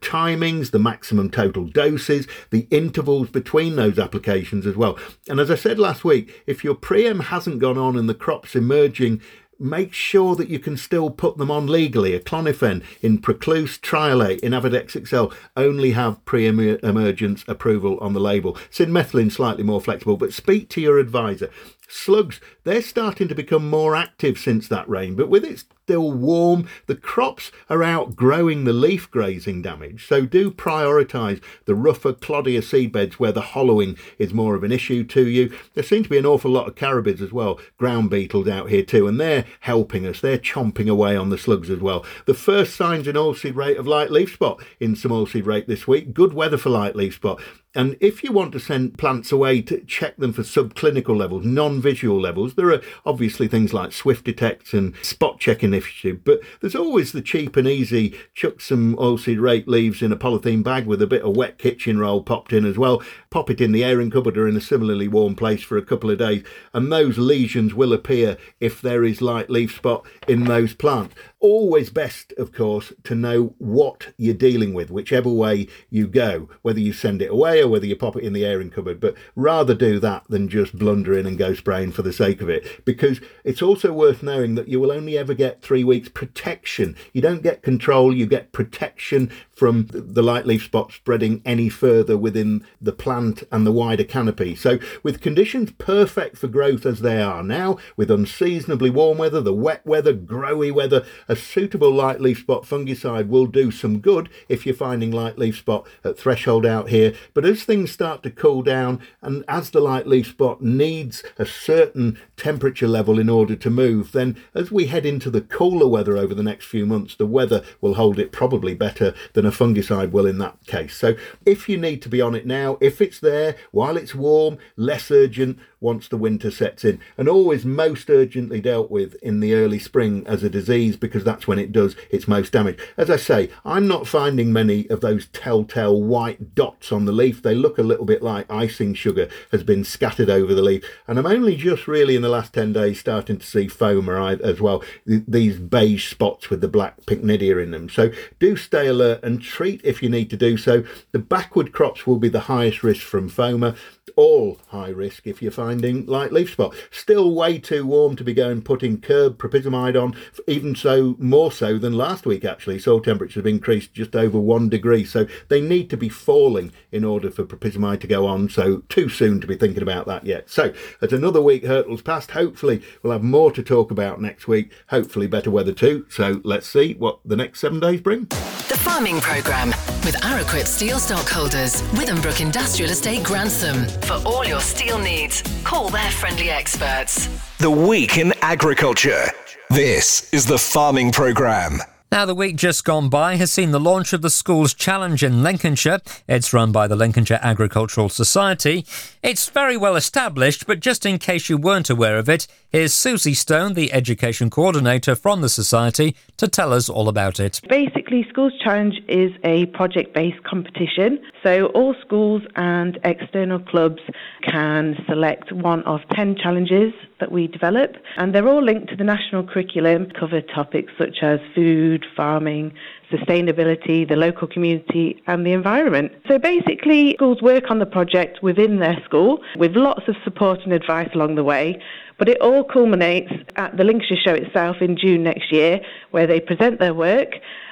the 0.67 0.79
maximum 0.79 1.31
total 1.31 1.65
doses, 1.65 2.27
the 2.51 2.67
intervals 2.71 3.31
between 3.31 3.77
those 3.77 3.99
applications 3.99 4.67
as 4.67 4.77
well. 4.77 4.99
And 5.29 5.41
as 5.41 5.51
I 5.51 5.55
said 5.55 5.79
last 5.79 6.05
week, 6.05 6.43
if 6.47 6.65
your 6.65 6.75
preem 6.75 7.25
hasn't 7.25 7.61
gone 7.61 7.79
on 7.79 7.97
and 7.97 8.09
the 8.09 8.15
crop's 8.15 8.55
emerging 8.55 9.21
make 9.59 9.93
sure 9.93 10.37
that 10.37 10.49
you 10.49 10.59
can 10.59 10.77
still 10.77 11.11
put 11.11 11.37
them 11.37 11.51
on 11.51 11.67
legally. 11.67 12.19
Aclonifen 12.19 12.83
in 13.03 13.19
Proclus, 13.19 13.79
Tri-allate 13.79 14.41
in 14.41 14.53
Avadex 14.53 15.07
XL 15.07 15.35
only 15.57 15.93
have 15.93 16.25
pre-emergence 16.25 17.45
approval 17.49 17.99
on 17.99 18.13
the 18.13 18.21
label. 18.21 18.55
Cinmethylin 18.71 19.33
slightly 19.33 19.65
more 19.65 19.81
flexible, 19.81 20.17
but 20.17 20.33
speak 20.33 20.69
to 20.71 20.81
your 20.81 20.99
advisor. 20.99 21.51
Slugs, 21.91 22.39
they're 22.65 22.83
starting 22.83 23.29
to 23.29 23.35
become 23.35 23.69
more 23.69 23.97
active 23.97 24.39
since 24.39 24.69
that 24.69 24.87
rain, 24.89 25.17
but 25.17 25.31
with 25.31 25.43
it 25.43 25.65
still 25.89 26.13
warm, 26.13 26.69
the 26.87 26.95
crops 26.95 27.51
are 27.71 27.83
outgrowing 27.83 28.65
the 28.65 28.75
leaf 28.75 29.11
grazing 29.11 29.63
damage. 29.63 30.07
So 30.07 30.27
do 30.27 30.51
prioritise 30.51 31.43
the 31.65 31.75
rougher, 31.75 32.13
cloddier 32.13 32.61
seedbeds 32.61 33.15
where 33.15 33.33
the 33.33 33.41
hollowing 33.41 33.97
is 34.19 34.35
more 34.35 34.55
of 34.55 34.65
an 34.65 34.71
issue 34.71 35.03
to 35.05 35.27
you. 35.27 35.51
There 35.73 35.83
seem 35.83 36.03
to 36.03 36.11
be 36.11 36.19
an 36.19 36.27
awful 36.27 36.51
lot 36.51 36.69
of 36.69 36.75
carabids 36.75 37.23
as 37.23 37.33
well, 37.33 37.59
ground 37.79 38.11
beetles 38.11 38.49
out 38.49 38.69
here 38.69 38.83
too, 38.83 39.09
and 39.09 39.19
they're 39.19 39.47
helping 39.61 40.07
us. 40.07 40.21
They're 40.21 40.37
chomping 40.37 40.91
away 40.91 41.17
on 41.17 41.31
the 41.31 41.39
slugs 41.39 41.71
as 41.71 41.81
well. 41.81 42.05
The 42.27 42.35
first 42.35 42.77
signs 42.77 43.09
in 43.09 43.17
oilseed 43.17 43.57
rape 43.57 43.79
of 43.79 43.87
light 43.87 44.11
leaf 44.11 44.35
spot 44.35 44.63
in 44.79 44.95
some 44.95 45.11
oilseed 45.11 45.47
rape 45.47 45.67
this 45.67 45.89
week. 45.89 46.13
Good 46.13 46.35
weather 46.35 46.59
for 46.59 46.69
light 46.69 46.97
leaf 46.97 47.15
spot. 47.15 47.41
And 47.79 47.97
if 48.01 48.25
you 48.25 48.33
want 48.33 48.51
to 48.55 48.59
send 48.59 48.99
plants 48.99 49.31
away 49.31 49.63
to 49.63 49.79
check 49.85 50.17
them 50.17 50.33
for 50.33 50.43
subclinical 50.43 51.17
levels, 51.17 51.45
non 51.45 51.81
visual 51.81 52.21
levels, 52.21 52.55
there 52.55 52.73
are 52.73 52.83
obviously 53.07 53.47
things 53.47 53.73
like 53.73 53.93
Swift 53.93 54.25
Detect 54.25 54.73
and 54.73 54.97
Spot 54.97 55.39
Check 55.39 55.63
Initiative, 55.63 56.25
but 56.25 56.41
there's 56.61 56.75
always 56.75 57.13
the 57.13 57.23
cheap 57.23 57.57
and 57.57 57.69
easy 57.69 58.19
chuck 58.35 58.61
some 58.61 58.97
oilseed 58.97 59.41
rape 59.41 59.69
leaves 59.69 60.03
in 60.03 60.11
a 60.11 60.17
polythene 60.17 60.65
bag 60.65 60.87
with 60.87 61.01
a 61.01 61.07
bit 61.07 61.23
of 61.23 61.37
wet 61.37 61.57
kitchen 61.57 62.01
roll 62.01 62.21
popped 62.21 62.53
in 62.53 62.65
as 62.65 62.77
well, 62.77 63.01
pop 63.31 63.49
it 63.49 63.61
in 63.61 63.71
the 63.71 63.85
airing 63.85 64.11
cupboard 64.11 64.37
or 64.37 64.49
in 64.49 64.57
a 64.57 64.61
similarly 64.61 65.07
warm 65.07 65.37
place 65.37 65.63
for 65.63 65.79
a 65.79 65.83
couple 65.83 66.11
of 66.11 66.19
days, 66.19 66.43
and 66.75 66.91
those 66.91 67.17
lesions 67.17 67.75
will 67.75 67.93
appear 67.93 68.37
if 68.59 68.83
there 68.83 69.05
is 69.05 69.23
light 69.23 69.51
leaf 69.51 69.77
spot 69.77 70.05
in 70.27 70.47
those 70.47 70.75
plants. 70.75 71.15
Always 71.39 71.91
best, 71.91 72.33
of 72.39 72.53
course, 72.53 72.93
to 73.05 73.15
know 73.15 73.55
what 73.59 74.09
you're 74.17 74.35
dealing 74.35 74.75
with, 74.75 74.91
whichever 74.91 75.29
way 75.29 75.69
you 75.89 76.09
go, 76.09 76.49
whether 76.63 76.81
you 76.81 76.93
send 76.93 77.23
it 77.23 77.31
away 77.31 77.68
whether 77.69 77.87
you 77.87 77.97
pop 77.97 78.17
it 78.17 78.25
in 78.25 78.33
the 78.33 78.45
airing 78.45 78.71
cupboard. 78.71 79.01
But 79.01 79.15
rather 79.37 79.75
do 79.75 79.99
that 80.01 80.25
than 80.29 80.49
just 80.49 80.79
blunder 80.79 81.17
in 81.19 81.27
and 81.27 81.39
go 81.39 81.55
spraying 81.55 81.93
for 81.93 82.03
the 82.03 82.13
sake 82.13 82.41
of 82.41 82.49
it, 82.49 82.85
because 82.85 83.21
it's 83.45 83.63
also 83.63 83.93
worth 83.93 84.23
knowing 84.23 84.55
that 84.55 84.69
you 84.69 84.81
will 84.81 84.93
only 84.93 85.17
ever 85.17 85.35
get 85.35 85.63
three 85.63 85.85
weeks 85.85 86.09
protection. 86.09 86.97
You 87.13 87.23
don't 87.23 87.43
get 87.43 87.63
control, 87.63 88.15
you 88.15 88.27
get 88.27 88.53
protection 88.53 89.31
from 89.55 89.89
the 89.91 90.23
light 90.23 90.47
leaf 90.47 90.65
spot 90.65 90.93
spreading 90.93 91.43
any 91.45 91.69
further 91.69 92.17
within 92.17 92.65
the 92.81 92.93
plant 92.93 93.43
and 93.51 93.67
the 93.67 93.73
wider 93.73 94.05
canopy. 94.05 94.55
So, 94.55 94.79
with 95.03 95.21
conditions 95.21 95.73
perfect 95.79 96.39
for 96.39 96.49
growth 96.49 96.87
as 96.87 97.01
they 97.01 97.21
are 97.21 97.43
now, 97.43 97.79
with 97.97 98.11
unseasonably 98.11 98.91
warm 98.91 99.19
weather, 99.19 99.41
the 99.41 99.53
wet 99.53 99.85
weather, 99.87 100.15
growy 100.15 100.73
weather, 100.73 101.05
a 101.29 101.37
suitable 101.37 101.91
light 101.91 102.21
leaf 102.21 102.41
spot 102.41 102.65
fungicide 102.65 103.29
will 103.29 103.47
do 103.47 103.71
some 103.71 104.01
good 104.01 104.29
if 104.49 104.65
you're 104.65 104.75
finding 104.75 105.11
light 105.11 105.39
leaf 105.39 105.59
spot 105.59 105.87
at 106.05 106.19
threshold 106.19 106.65
out 106.65 106.89
here. 106.89 107.15
But 107.35 107.45
as 107.45 107.58
things 107.65 107.93
start 107.93 108.23
to 108.23 108.31
cool 108.31 108.63
down 108.63 109.01
and 109.23 109.45
as 109.49 109.71
the 109.71 109.81
light 109.81 110.07
leaf 110.07 110.29
spot 110.29 110.63
needs 110.63 111.23
a 111.39 111.47
certain 111.47 112.19
temperature 112.37 112.89
level 112.89 113.19
in 113.19 113.29
order 113.29 113.57
to 113.57 113.71
move, 113.71 114.13
then 114.13 114.37
as 114.55 114.71
we 114.71 114.87
head 114.87 115.05
into 115.05 115.31
the 115.31 115.41
cooler 115.41 115.89
weather 115.89 116.17
over 116.17 116.35
the 116.35 116.43
next 116.43 116.67
few 116.67 116.87
months, 116.87 117.15
the 117.15 117.27
weather 117.27 117.63
will 117.81 117.95
hold 117.95 118.19
it 118.19 118.33
probably 118.33 118.75
better 118.75 119.15
than 119.33 119.47
a 119.47 119.51
fungicide 119.51 120.11
will 120.11 120.27
in 120.27 120.39
that 120.39 120.65
case. 120.67 120.97
So 120.97 121.15
if 121.45 121.69
you 121.69 121.77
need 121.77 122.03
to 122.03 122.09
be 122.09 122.21
on 122.21 122.35
it 122.35 122.47
now, 122.47 122.79
if 122.81 123.01
it's 123.01 123.21
there 123.21 123.57
while 123.71 123.97
it's 123.97 124.15
warm, 124.15 124.59
less 124.77 125.11
urgent, 125.11 125.59
once 125.81 126.09
the 126.09 126.17
winter 126.17 126.51
sets 126.51 126.85
in, 126.85 127.01
and 127.17 127.29
always 127.29 127.65
most 127.65 128.11
urgently 128.11 128.61
dealt 128.61 128.91
with 128.91 129.15
in 129.23 129.41
the 129.41 129.55
early 129.55 129.79
spring 129.79 130.27
as 130.27 130.43
a 130.43 130.51
disease 130.51 130.97
because 130.97 131.25
that's 131.25 131.47
when 131.47 131.59
it 131.59 131.73
does 131.73 131.95
its 132.11 132.27
most 132.27 132.53
damage. 132.53 132.79
As 132.97 133.11
I 133.11 133.17
say, 133.17 133.51
I'm 133.65 133.87
not 133.87 134.07
finding 134.07 134.53
many 134.53 134.89
of 134.91 135.01
those 135.01 135.27
telltale 135.29 136.03
white 136.03 136.55
dots 136.55 136.91
on 136.91 137.05
the 137.05 137.13
leaf 137.13 137.38
They 137.43 137.55
look 137.55 137.79
a 137.79 137.83
little 137.83 138.05
bit 138.05 138.23
like 138.23 138.51
icing 138.51 138.95
sugar 138.95 139.29
has 139.53 139.63
been 139.63 139.85
scattered 139.85 140.31
over 140.31 140.55
the 140.55 140.63
leaf. 140.63 140.85
And 141.07 141.19
I'm 141.19 141.27
only 141.27 141.57
just 141.57 141.89
really 141.89 142.17
in 142.17 142.23
the 142.23 142.29
last 142.29 142.53
10 142.53 142.73
days 142.73 143.01
starting 143.01 143.39
to 143.39 143.47
see 143.47 143.69
phoma 143.69 144.39
as 144.43 144.61
well, 144.61 144.83
these 145.05 145.59
beige 145.59 146.11
spots 146.11 146.51
with 146.51 146.61
the 146.61 146.69
black 146.69 147.01
pycnidia 147.03 147.63
in 147.63 147.71
them. 147.71 147.89
So 147.89 148.11
do 148.39 148.57
stay 148.57 148.87
alert 148.87 149.23
and 149.23 149.41
treat 149.41 149.81
if 149.85 150.03
you 150.03 150.09
need 150.09 150.31
to 150.31 150.37
do 150.37 150.57
so. 150.57 150.85
The 151.13 151.19
backward 151.19 151.73
crops 151.73 152.07
will 152.07 152.19
be 152.19 152.29
the 152.29 152.41
highest 152.41 152.83
risk 152.83 153.03
from 153.03 153.29
phoma 153.29 153.75
all 154.19 154.59
high 154.69 154.89
risk 154.89 155.29
if 155.29 155.41
you're 155.41 155.53
finding 155.53 156.05
light 156.07 156.33
leaf 156.33 156.51
spot. 156.51 156.75
Still 156.91 157.35
way 157.37 157.57
too 157.57 157.87
warm 157.87 158.17
to 158.17 158.25
be 158.25 158.35
going 158.35 158.63
putting 158.63 159.01
Kerb 159.01 159.39
propyzamide 159.39 160.01
on, 160.01 160.17
even 160.49 160.75
so 160.75 161.15
more 161.21 161.53
so 161.53 161.79
than 161.79 161.93
last 161.93 162.27
week 162.27 162.45
actually. 162.45 162.81
Soil 162.81 163.01
temperatures 163.01 163.37
have 163.37 163.47
increased 163.47 163.95
just 163.95 164.17
over 164.17 164.39
one 164.39 164.69
degree, 164.69 165.05
so 165.05 165.27
they 165.47 165.61
need 165.61 165.89
to 165.91 165.97
be 165.97 166.09
falling 166.09 166.73
in 166.91 167.05
order 167.05 167.28
for 167.31 167.45
propyzamide 167.45 168.01
to 168.01 168.07
go 168.07 168.27
on. 168.27 168.49
So 168.49 168.79
too 168.89 169.09
soon 169.09 169.41
to 169.41 169.47
be 169.47 169.57
thinking 169.57 169.83
about 169.83 170.07
that 170.07 170.25
yet. 170.25 170.51
So 170.51 170.73
as 171.01 171.13
another 171.13 171.41
week 171.41 171.65
hurtles 171.65 172.03
past, 172.03 172.33
hopefully 172.33 172.83
we'll 173.03 173.13
have 173.13 173.23
more 173.23 173.53
to 173.53 173.63
talk 173.63 173.91
about 173.91 174.21
next 174.21 174.49
week. 174.49 174.73
Hopefully 174.89 175.27
better 175.27 175.51
weather 175.51 175.73
too. 175.73 176.07
So 176.09 176.41
let's 176.45 176.67
see 176.67 176.95
what 176.95 177.21
the 177.25 177.37
next 177.37 177.61
seven 177.61 177.81
days 177.81 178.01
bring. 178.01 178.25
The 178.25 178.79
Farming 178.81 179.21
Programme 179.21 179.71
with 180.05 180.15
Araquip 180.23 180.67
Steel 180.67 180.99
Stockholders, 180.99 181.83
Withambrook 181.93 182.41
Industrial 182.41 182.91
Estate 182.91 183.25
Grantham. 183.25 183.87
For 184.03 184.15
all 184.27 184.45
your 184.45 184.61
steel 184.61 184.99
needs, 184.99 185.43
call 185.65 185.89
their 185.89 186.11
friendly 186.11 186.51
experts. 186.51 187.29
The 187.59 187.71
Week 187.71 188.19
in 188.19 188.33
Agriculture. 188.43 189.27
This 189.71 190.33
is 190.33 190.47
the 190.47 190.59
Farming 190.59 191.13
Programme. 191.13 191.83
Now, 192.11 192.25
the 192.25 192.35
week 192.35 192.57
just 192.57 192.85
gone 192.85 193.11
by 193.11 193.37
has 193.37 193.53
seen 193.53 193.71
the 193.71 193.79
launch 193.79 194.15
of 194.15 194.23
the 194.23 194.31
Schools 194.31 194.73
Challenge 194.73 195.23
in 195.23 195.43
Lincolnshire. 195.43 196.01
It's 196.27 196.55
run 196.55 196.73
by 196.73 196.89
the 196.89 196.97
Lincolnshire 196.97 197.39
Agricultural 197.43 198.09
Society. 198.09 198.87
It's 199.23 199.51
very 199.51 199.77
well 199.77 199.95
established, 199.95 200.67
but 200.67 200.81
just 200.81 201.05
in 201.05 201.19
case 201.19 201.51
you 201.51 201.59
weren't 201.59 201.91
aware 201.91 202.17
of 202.17 202.31
it, 202.31 202.47
here's 202.71 202.93
Susie 202.93 203.35
Stone, 203.35 203.75
the 203.75 203.93
Education 203.93 204.51
Coordinator 204.51 205.15
from 205.15 205.41
the 205.41 205.49
Society, 205.49 206.15
to 206.37 206.49
tell 206.49 206.73
us 206.73 206.89
all 206.89 207.09
about 207.09 207.41
it. 207.41 207.61
Basically, 207.69 208.27
Schools 208.29 208.53
Challenge 208.63 209.01
is 209.09 209.33
a 209.45 209.67
project 209.67 210.15
based 210.15 210.43
competition. 210.45 211.19
So, 211.43 211.67
all 211.67 211.95
schools 212.05 212.43
and 212.57 212.99
external 213.05 213.59
clubs 213.59 214.03
can 214.43 214.97
select 215.09 215.53
one 215.53 215.83
of 215.85 216.01
10 216.15 216.37
challenges 216.37 216.93
that 217.21 217.33
we 217.33 217.47
develop, 217.49 217.97
and 218.17 218.35
they're 218.35 218.49
all 218.49 218.63
linked 218.63 218.89
to 218.91 218.97
the 218.97 219.05
national 219.05 219.45
curriculum, 219.45 220.09
cover 220.19 220.41
topics 220.41 220.93
such 220.99 221.19
as 221.23 221.41
food, 221.55 222.07
farming, 222.17 222.73
sustainability, 223.11 224.09
the 224.09 224.17
local 224.17 224.47
community, 224.47 225.21
and 225.27 225.45
the 225.45 225.53
environment. 225.53 226.13
So 226.29 226.39
basically, 226.39 227.15
schools 227.15 227.43
work 227.43 227.71
on 227.71 227.79
the 227.79 227.87
project 227.87 228.43
within 228.43 228.79
their 228.79 228.99
school 229.05 229.41
with 229.57 229.75
lots 229.75 230.09
of 230.09 230.17
support 230.25 230.61
and 230.65 230.73
advice 230.73 231.09
along 231.15 231.35
the 231.35 231.45
way. 231.45 231.81
But 232.19 232.29
it 232.29 232.41
all 232.41 232.65
culminates 232.65 233.33
at 233.57 233.77
the 233.77 233.85
Lincolnshire 233.85 234.19
Show 234.23 234.35
itself 234.35 234.77
in 234.81 234.97
June 234.99 235.23
next 235.23 235.53
year, 235.53 235.81
where 236.11 236.27
they 236.27 236.41
present 236.41 236.81
their 236.81 236.95
work 236.95 237.29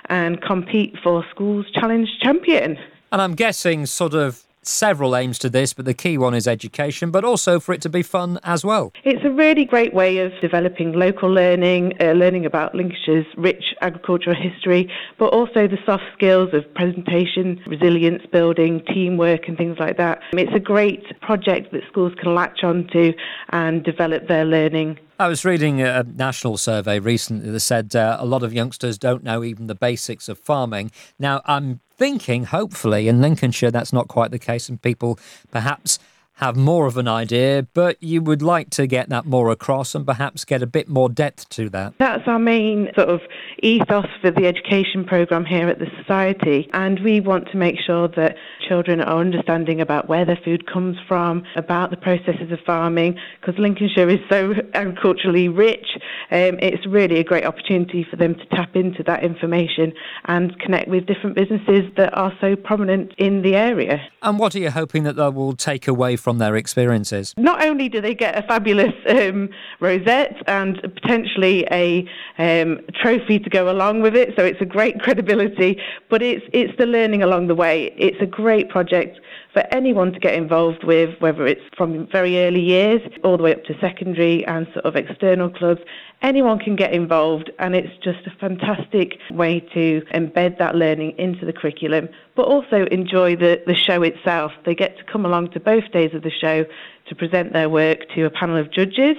and 0.08 0.40
compete 0.40 0.94
for 1.02 1.24
Schools 1.30 1.66
Challenge 1.74 2.08
Champion. 2.22 2.78
And 3.10 3.20
I'm 3.20 3.34
guessing, 3.34 3.86
sort 3.86 4.14
of, 4.14 4.42
several 4.68 5.16
aims 5.16 5.38
to 5.40 5.50
this, 5.50 5.72
but 5.72 5.84
the 5.84 5.94
key 5.94 6.18
one 6.18 6.34
is 6.34 6.46
education, 6.46 7.10
but 7.10 7.24
also 7.24 7.60
for 7.60 7.72
it 7.72 7.80
to 7.82 7.88
be 7.88 8.02
fun 8.02 8.38
as 8.44 8.64
well. 8.64 8.92
It's 9.04 9.24
a 9.24 9.30
really 9.30 9.64
great 9.64 9.94
way 9.94 10.18
of 10.18 10.32
developing 10.40 10.92
local 10.92 11.30
learning, 11.30 11.94
uh, 12.00 12.12
learning 12.12 12.46
about 12.46 12.74
Lincolnshire's 12.74 13.26
rich 13.36 13.74
agricultural 13.80 14.36
history, 14.36 14.90
but 15.18 15.32
also 15.32 15.66
the 15.66 15.78
soft 15.84 16.04
skills 16.14 16.50
of 16.52 16.62
presentation, 16.74 17.60
resilience 17.66 18.22
building, 18.32 18.82
teamwork, 18.92 19.48
and 19.48 19.56
things 19.56 19.78
like 19.78 19.96
that. 19.96 20.20
It's 20.32 20.54
a 20.54 20.60
great 20.60 21.20
project 21.20 21.72
that 21.72 21.82
schools 21.88 22.12
can 22.20 22.34
latch 22.34 22.62
onto 22.62 23.12
and 23.50 23.84
develop 23.84 24.28
their 24.28 24.44
learning 24.44 24.98
I 25.18 25.28
was 25.28 25.46
reading 25.46 25.80
a 25.80 26.02
national 26.02 26.58
survey 26.58 26.98
recently 26.98 27.50
that 27.50 27.60
said 27.60 27.96
uh, 27.96 28.18
a 28.20 28.26
lot 28.26 28.42
of 28.42 28.52
youngsters 28.52 28.98
don't 28.98 29.24
know 29.24 29.42
even 29.42 29.66
the 29.66 29.74
basics 29.74 30.28
of 30.28 30.38
farming. 30.38 30.90
Now, 31.18 31.40
I'm 31.46 31.80
thinking, 31.96 32.44
hopefully, 32.44 33.08
in 33.08 33.20
Lincolnshire, 33.20 33.70
that's 33.70 33.92
not 33.92 34.08
quite 34.08 34.30
the 34.30 34.38
case, 34.38 34.68
and 34.68 34.80
people 34.80 35.18
perhaps 35.50 35.98
have 36.36 36.54
more 36.54 36.86
of 36.86 36.98
an 36.98 37.08
idea, 37.08 37.66
but 37.72 37.96
you 38.02 38.20
would 38.20 38.42
like 38.42 38.68
to 38.68 38.86
get 38.86 39.08
that 39.08 39.24
more 39.24 39.50
across 39.50 39.94
and 39.94 40.04
perhaps 40.04 40.44
get 40.44 40.62
a 40.62 40.66
bit 40.66 40.86
more 40.86 41.08
depth 41.08 41.48
to 41.48 41.70
that. 41.70 41.94
That's 41.98 42.24
our 42.26 42.38
main 42.38 42.90
sort 42.94 43.08
of 43.08 43.20
ethos 43.62 44.04
for 44.20 44.30
the 44.30 44.46
education 44.46 45.04
programme 45.04 45.46
here 45.46 45.68
at 45.68 45.78
the 45.78 45.86
Society, 45.98 46.68
and 46.74 47.00
we 47.02 47.20
want 47.20 47.48
to 47.52 47.56
make 47.56 47.76
sure 47.80 48.08
that 48.08 48.36
children 48.68 49.00
are 49.00 49.18
understanding 49.18 49.80
about 49.80 50.08
where 50.08 50.26
their 50.26 50.38
food 50.44 50.70
comes 50.70 50.96
from, 51.08 51.42
about 51.56 51.90
the 51.90 51.96
processes 51.96 52.52
of 52.52 52.58
farming, 52.66 53.18
because 53.40 53.58
Lincolnshire 53.58 54.10
is 54.10 54.20
so 54.28 54.52
agriculturally 54.74 55.48
rich. 55.48 55.86
Um, 56.30 56.58
it's 56.60 56.86
really 56.86 57.18
a 57.18 57.24
great 57.24 57.46
opportunity 57.46 58.06
for 58.08 58.16
them 58.16 58.34
to 58.34 58.44
tap 58.46 58.76
into 58.76 59.02
that 59.04 59.24
information 59.24 59.94
and 60.26 60.58
connect 60.58 60.88
with 60.88 61.06
different 61.06 61.34
businesses 61.34 61.90
that 61.96 62.12
are 62.12 62.32
so 62.42 62.56
prominent 62.56 63.12
in 63.16 63.40
the 63.40 63.54
area. 63.54 64.06
And 64.22 64.38
what 64.38 64.54
are 64.54 64.58
you 64.58 64.70
hoping 64.70 65.04
that 65.04 65.14
they 65.14 65.28
will 65.30 65.54
take 65.54 65.88
away 65.88 66.16
from 66.16 66.25
their 66.38 66.56
experiences? 66.56 67.34
Not 67.36 67.64
only 67.64 67.88
do 67.88 68.00
they 68.00 68.14
get 68.14 68.36
a 68.36 68.42
fabulous 68.42 68.94
um, 69.08 69.48
rosette 69.80 70.36
and 70.46 70.80
potentially 70.82 71.66
a 71.70 72.08
um, 72.38 72.80
trophy 73.00 73.38
to 73.38 73.50
go 73.50 73.70
along 73.70 74.02
with 74.02 74.14
it, 74.14 74.34
so 74.36 74.44
it's 74.44 74.60
a 74.60 74.66
great 74.66 75.00
credibility, 75.04 75.80
but 76.10 76.22
it's, 76.22 76.44
it's 76.52 76.76
the 76.78 76.86
learning 76.86 77.22
along 77.22 77.46
the 77.46 77.54
way. 77.54 77.94
It's 77.96 78.20
a 78.20 78.26
great 78.26 78.68
project 78.68 79.18
for 79.56 79.64
anyone 79.74 80.12
to 80.12 80.20
get 80.20 80.34
involved 80.34 80.84
with, 80.84 81.18
whether 81.20 81.46
it's 81.46 81.62
from 81.78 82.06
very 82.12 82.44
early 82.44 82.60
years 82.60 83.00
all 83.24 83.38
the 83.38 83.42
way 83.42 83.54
up 83.54 83.64
to 83.64 83.72
secondary 83.80 84.44
and 84.44 84.66
sort 84.74 84.84
of 84.84 84.96
external 84.96 85.48
clubs. 85.48 85.80
Anyone 86.20 86.58
can 86.58 86.76
get 86.76 86.92
involved, 86.92 87.50
and 87.58 87.74
it's 87.74 87.96
just 88.04 88.18
a 88.26 88.30
fantastic 88.38 89.14
way 89.30 89.60
to 89.72 90.02
embed 90.12 90.58
that 90.58 90.74
learning 90.74 91.14
into 91.16 91.46
the 91.46 91.54
curriculum, 91.54 92.10
but 92.34 92.42
also 92.42 92.84
enjoy 92.90 93.34
the, 93.34 93.62
the 93.66 93.74
show 93.74 94.02
itself. 94.02 94.52
They 94.66 94.74
get 94.74 94.98
to 94.98 95.04
come 95.10 95.24
along 95.24 95.52
to 95.52 95.60
both 95.60 95.90
days 95.90 96.12
of 96.12 96.22
the 96.22 96.30
show 96.30 96.66
to 97.08 97.14
present 97.14 97.54
their 97.54 97.70
work 97.70 98.00
to 98.14 98.26
a 98.26 98.30
panel 98.30 98.58
of 98.58 98.70
judges. 98.70 99.16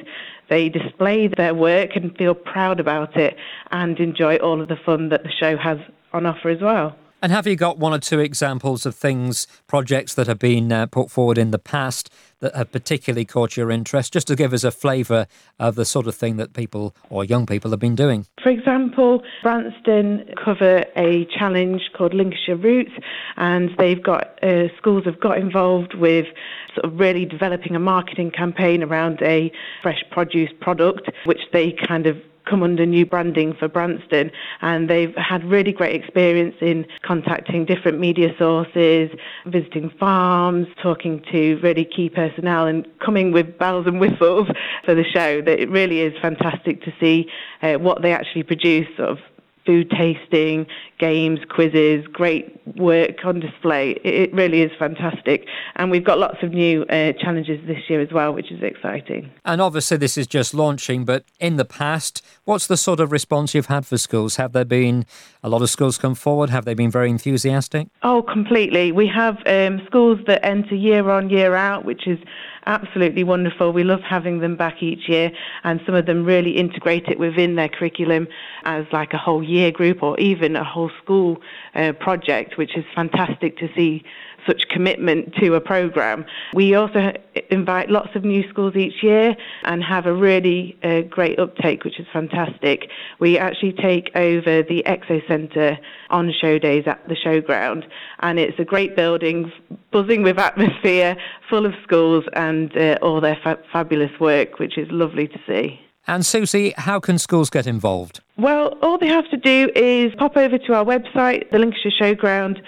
They 0.52 0.70
display 0.70 1.30
their 1.36 1.56
work 1.56 1.96
and 1.96 2.16
feel 2.16 2.36
proud 2.36 2.80
about 2.80 3.18
it 3.18 3.36
and 3.72 4.00
enjoy 4.00 4.36
all 4.36 4.62
of 4.62 4.68
the 4.68 4.78
fun 4.86 5.10
that 5.10 5.24
the 5.24 5.32
show 5.32 5.58
has 5.58 5.80
on 6.14 6.28
offer 6.28 6.50
as 6.50 6.62
well. 6.62 6.96
And 7.20 7.32
have 7.32 7.48
you 7.48 7.56
got 7.56 7.80
one 7.80 7.94
or 7.94 8.00
two 8.00 8.20
examples 8.20 8.86
of 8.86 8.94
things, 8.96 9.48
projects 9.66 10.14
that 10.14 10.28
have 10.28 10.38
been 10.38 10.72
uh, 10.72 10.86
put 10.86 11.10
forward 11.10 11.40
in 11.40 11.50
the 11.50 11.58
past 11.58 12.14
that 12.42 12.56
have 12.56 12.72
particularly 12.72 13.26
caught 13.26 13.58
your 13.58 13.72
interest, 13.72 14.14
just 14.14 14.28
to 14.28 14.36
give 14.36 14.54
us 14.54 14.64
a 14.64 14.70
flavour 14.70 15.26
of 15.60 15.74
the 15.74 15.84
sort 15.84 16.06
of 16.06 16.14
thing 16.14 16.38
that 16.38 16.54
people 16.54 16.96
or 17.10 17.26
young 17.26 17.48
people 17.48 17.72
have 17.72 17.80
been 17.80 17.96
doing? 17.96 18.28
For 18.44 18.50
example, 18.50 19.24
Branston 19.42 20.30
cover 20.44 20.86
a 20.96 21.26
challenge 21.26 21.90
called 21.98 22.14
Lincolnshire 22.14 22.56
Roots, 22.56 22.92
and 23.36 23.72
they've 23.80 24.02
got 24.04 24.38
uh, 24.44 24.68
schools 24.78 25.06
have 25.06 25.20
got 25.20 25.40
involved 25.40 25.96
with 25.96 26.28
sort 26.76 26.86
of 26.86 27.00
really 27.00 27.26
developing 27.26 27.76
a 27.76 27.80
marketing 27.80 28.30
campaign 28.30 28.84
around 28.84 29.24
a 29.24 29.52
fresh 29.82 30.04
produce 30.12 30.52
product, 30.62 31.10
which 31.26 31.42
they 31.52 31.72
kind 31.72 32.06
of 32.06 32.18
come 32.50 32.64
under 32.64 32.86
new 32.86 33.06
branding 33.06 33.54
for 33.54 33.68
Branston, 33.68 34.32
and 34.62 34.90
they've 34.90 35.16
had 35.16 35.44
really 35.44 35.72
great 35.72 35.96
experience 35.96 36.56
in 36.62 36.86
contacting 37.04 37.66
different 37.66 38.00
media 38.00 38.30
sources, 38.38 39.10
visiting 39.46 39.90
farms, 40.00 40.68
talking 40.82 41.24
to 41.32 41.60
really 41.62 41.86
key 41.86 42.10
personnel, 42.10 42.68
and 42.68 42.88
coming 43.00 43.32
with 43.32 43.58
bells 43.58 43.86
and 43.88 44.00
whistles 44.00 44.48
for 44.86 44.96
the 44.96 45.04
show. 45.04 45.42
That 45.42 45.60
it 45.60 45.70
really 45.70 46.02
is 46.02 46.14
fantastic 46.22 46.84
to 46.84 46.94
see 47.00 47.30
uh, 47.62 47.76
what 47.76 48.02
they 48.02 48.14
actually 48.14 48.44
produce, 48.44 48.88
sort 48.96 49.10
of 49.10 49.20
food 49.66 49.92
tasting, 49.92 50.66
games, 51.00 51.40
quizzes, 51.50 52.06
great 52.08 52.60
work 52.78 53.24
on 53.26 53.40
display. 53.40 53.92
It 54.04 54.34
really 54.34 54.62
is 54.62 54.72
fantastic. 54.80 55.46
And 55.76 55.92
we've 55.92 56.04
got 56.04 56.18
lots 56.18 56.38
of 56.42 56.52
new 56.52 56.84
uh, 56.84 57.14
challenges 57.14 57.66
this 57.68 57.90
year 57.90 58.02
as 58.02 58.12
well, 58.12 58.34
which 58.34 58.52
is 58.52 58.62
exciting. 58.64 59.30
And 59.46 59.62
obviously, 59.62 59.98
this 59.98 60.18
is 60.18 60.28
just 60.28 60.54
launching, 60.54 61.06
but 61.06 61.26
in 61.40 61.58
the 61.58 61.66
past, 61.66 62.24
what's 62.46 62.68
the 62.68 62.78
sort 62.78 63.00
of 63.00 63.12
response 63.12 63.54
you've 63.54 63.68
had 63.68 63.86
for 63.86 63.98
schools? 63.98 64.38
Have 64.38 64.54
there 64.54 64.66
been 64.66 65.06
a 65.44 65.50
lot 65.50 65.62
of 65.62 65.70
schools 65.70 65.98
come 65.98 66.16
forward? 66.16 66.50
Have 66.50 66.66
they 66.66 66.74
been 66.74 66.92
very 66.92 67.10
enthusiastic? 67.10 67.88
Oh, 68.04 68.24
completely. 68.24 68.92
We 68.92 69.08
have 69.08 69.38
um, 69.46 69.82
schools 69.86 70.20
that 70.28 70.44
enter 70.46 70.76
year 70.76 71.10
on, 71.10 71.30
year 71.30 71.56
out, 71.56 71.86
which 71.86 72.08
is 72.08 72.20
absolutely 72.66 73.24
wonderful. 73.24 73.72
We 73.72 73.86
love 73.86 74.02
having 74.02 74.40
them 74.40 74.58
back 74.58 74.84
each 74.84 75.08
year, 75.08 75.32
and 75.64 75.80
some 75.86 75.96
of 75.96 76.06
them 76.06 76.26
really 76.26 76.58
integrate 76.58 77.06
it 77.08 77.18
within 77.18 77.56
their 77.56 77.70
curriculum 77.70 78.28
as 78.66 78.86
like 78.92 79.14
a 79.14 79.18
whole 79.18 79.44
year 79.44 79.58
year 79.58 79.72
group 79.72 80.04
or 80.04 80.20
even 80.20 80.56
a 80.56 80.64
whole 80.64 80.87
school 81.02 81.38
uh, 81.76 81.94
project, 81.94 82.58
which 82.58 82.76
is 82.78 82.86
fantastic 82.96 83.58
to 83.58 83.70
see 83.76 84.04
such 84.48 84.64
commitment 84.70 85.34
to 85.36 85.56
a 85.56 85.62
program. 85.62 86.26
We 86.54 86.74
also 86.74 87.12
invite 87.52 87.90
lots 87.90 88.16
of 88.16 88.24
new 88.24 88.48
schools 88.50 88.76
each 88.76 89.04
year 89.04 89.36
and 89.64 89.84
have 89.84 90.06
a 90.06 90.14
really 90.14 90.78
uh, 90.84 91.02
great 91.02 91.38
uptake, 91.38 91.84
which 91.84 92.00
is 92.00 92.08
fantastic. 92.12 92.90
We 93.20 93.38
actually 93.38 93.74
take 93.74 94.10
over 94.16 94.64
the 94.64 94.84
Exo 94.86 95.26
Centre 95.28 95.78
on 96.10 96.34
show 96.40 96.58
days 96.58 96.86
at 96.88 97.06
the 97.08 97.16
showground, 97.16 97.86
and 98.20 98.40
it's 98.40 98.58
a 98.60 98.66
great 98.66 98.96
building, 98.96 99.52
buzzing 99.92 100.24
with 100.24 100.40
atmosphere, 100.40 101.18
full 101.50 101.66
of 101.66 101.74
schools 101.84 102.24
and 102.34 102.76
uh, 102.78 102.98
all 103.02 103.20
their 103.20 103.38
fa- 103.44 103.60
fabulous 103.72 104.12
work, 104.20 104.60
which 104.60 104.78
is 104.78 104.88
lovely 104.92 105.28
to 105.28 105.40
see. 105.46 105.80
And 106.08 106.26
Susie, 106.26 106.74
how 106.78 107.02
can 107.02 107.18
schools 107.18 107.50
get 107.50 107.68
involved? 107.68 108.22
Well, 108.38 108.78
all 108.84 109.00
they 109.00 109.08
have 109.08 109.28
to 109.32 109.38
do 109.38 109.72
is 109.76 110.14
pop 110.16 110.38
over 110.38 110.60
to 110.60 110.74
our 110.76 110.86
website, 110.86 111.50
the 111.52 111.58
Lincolnshire 111.58 111.92
Showground, 112.00 112.62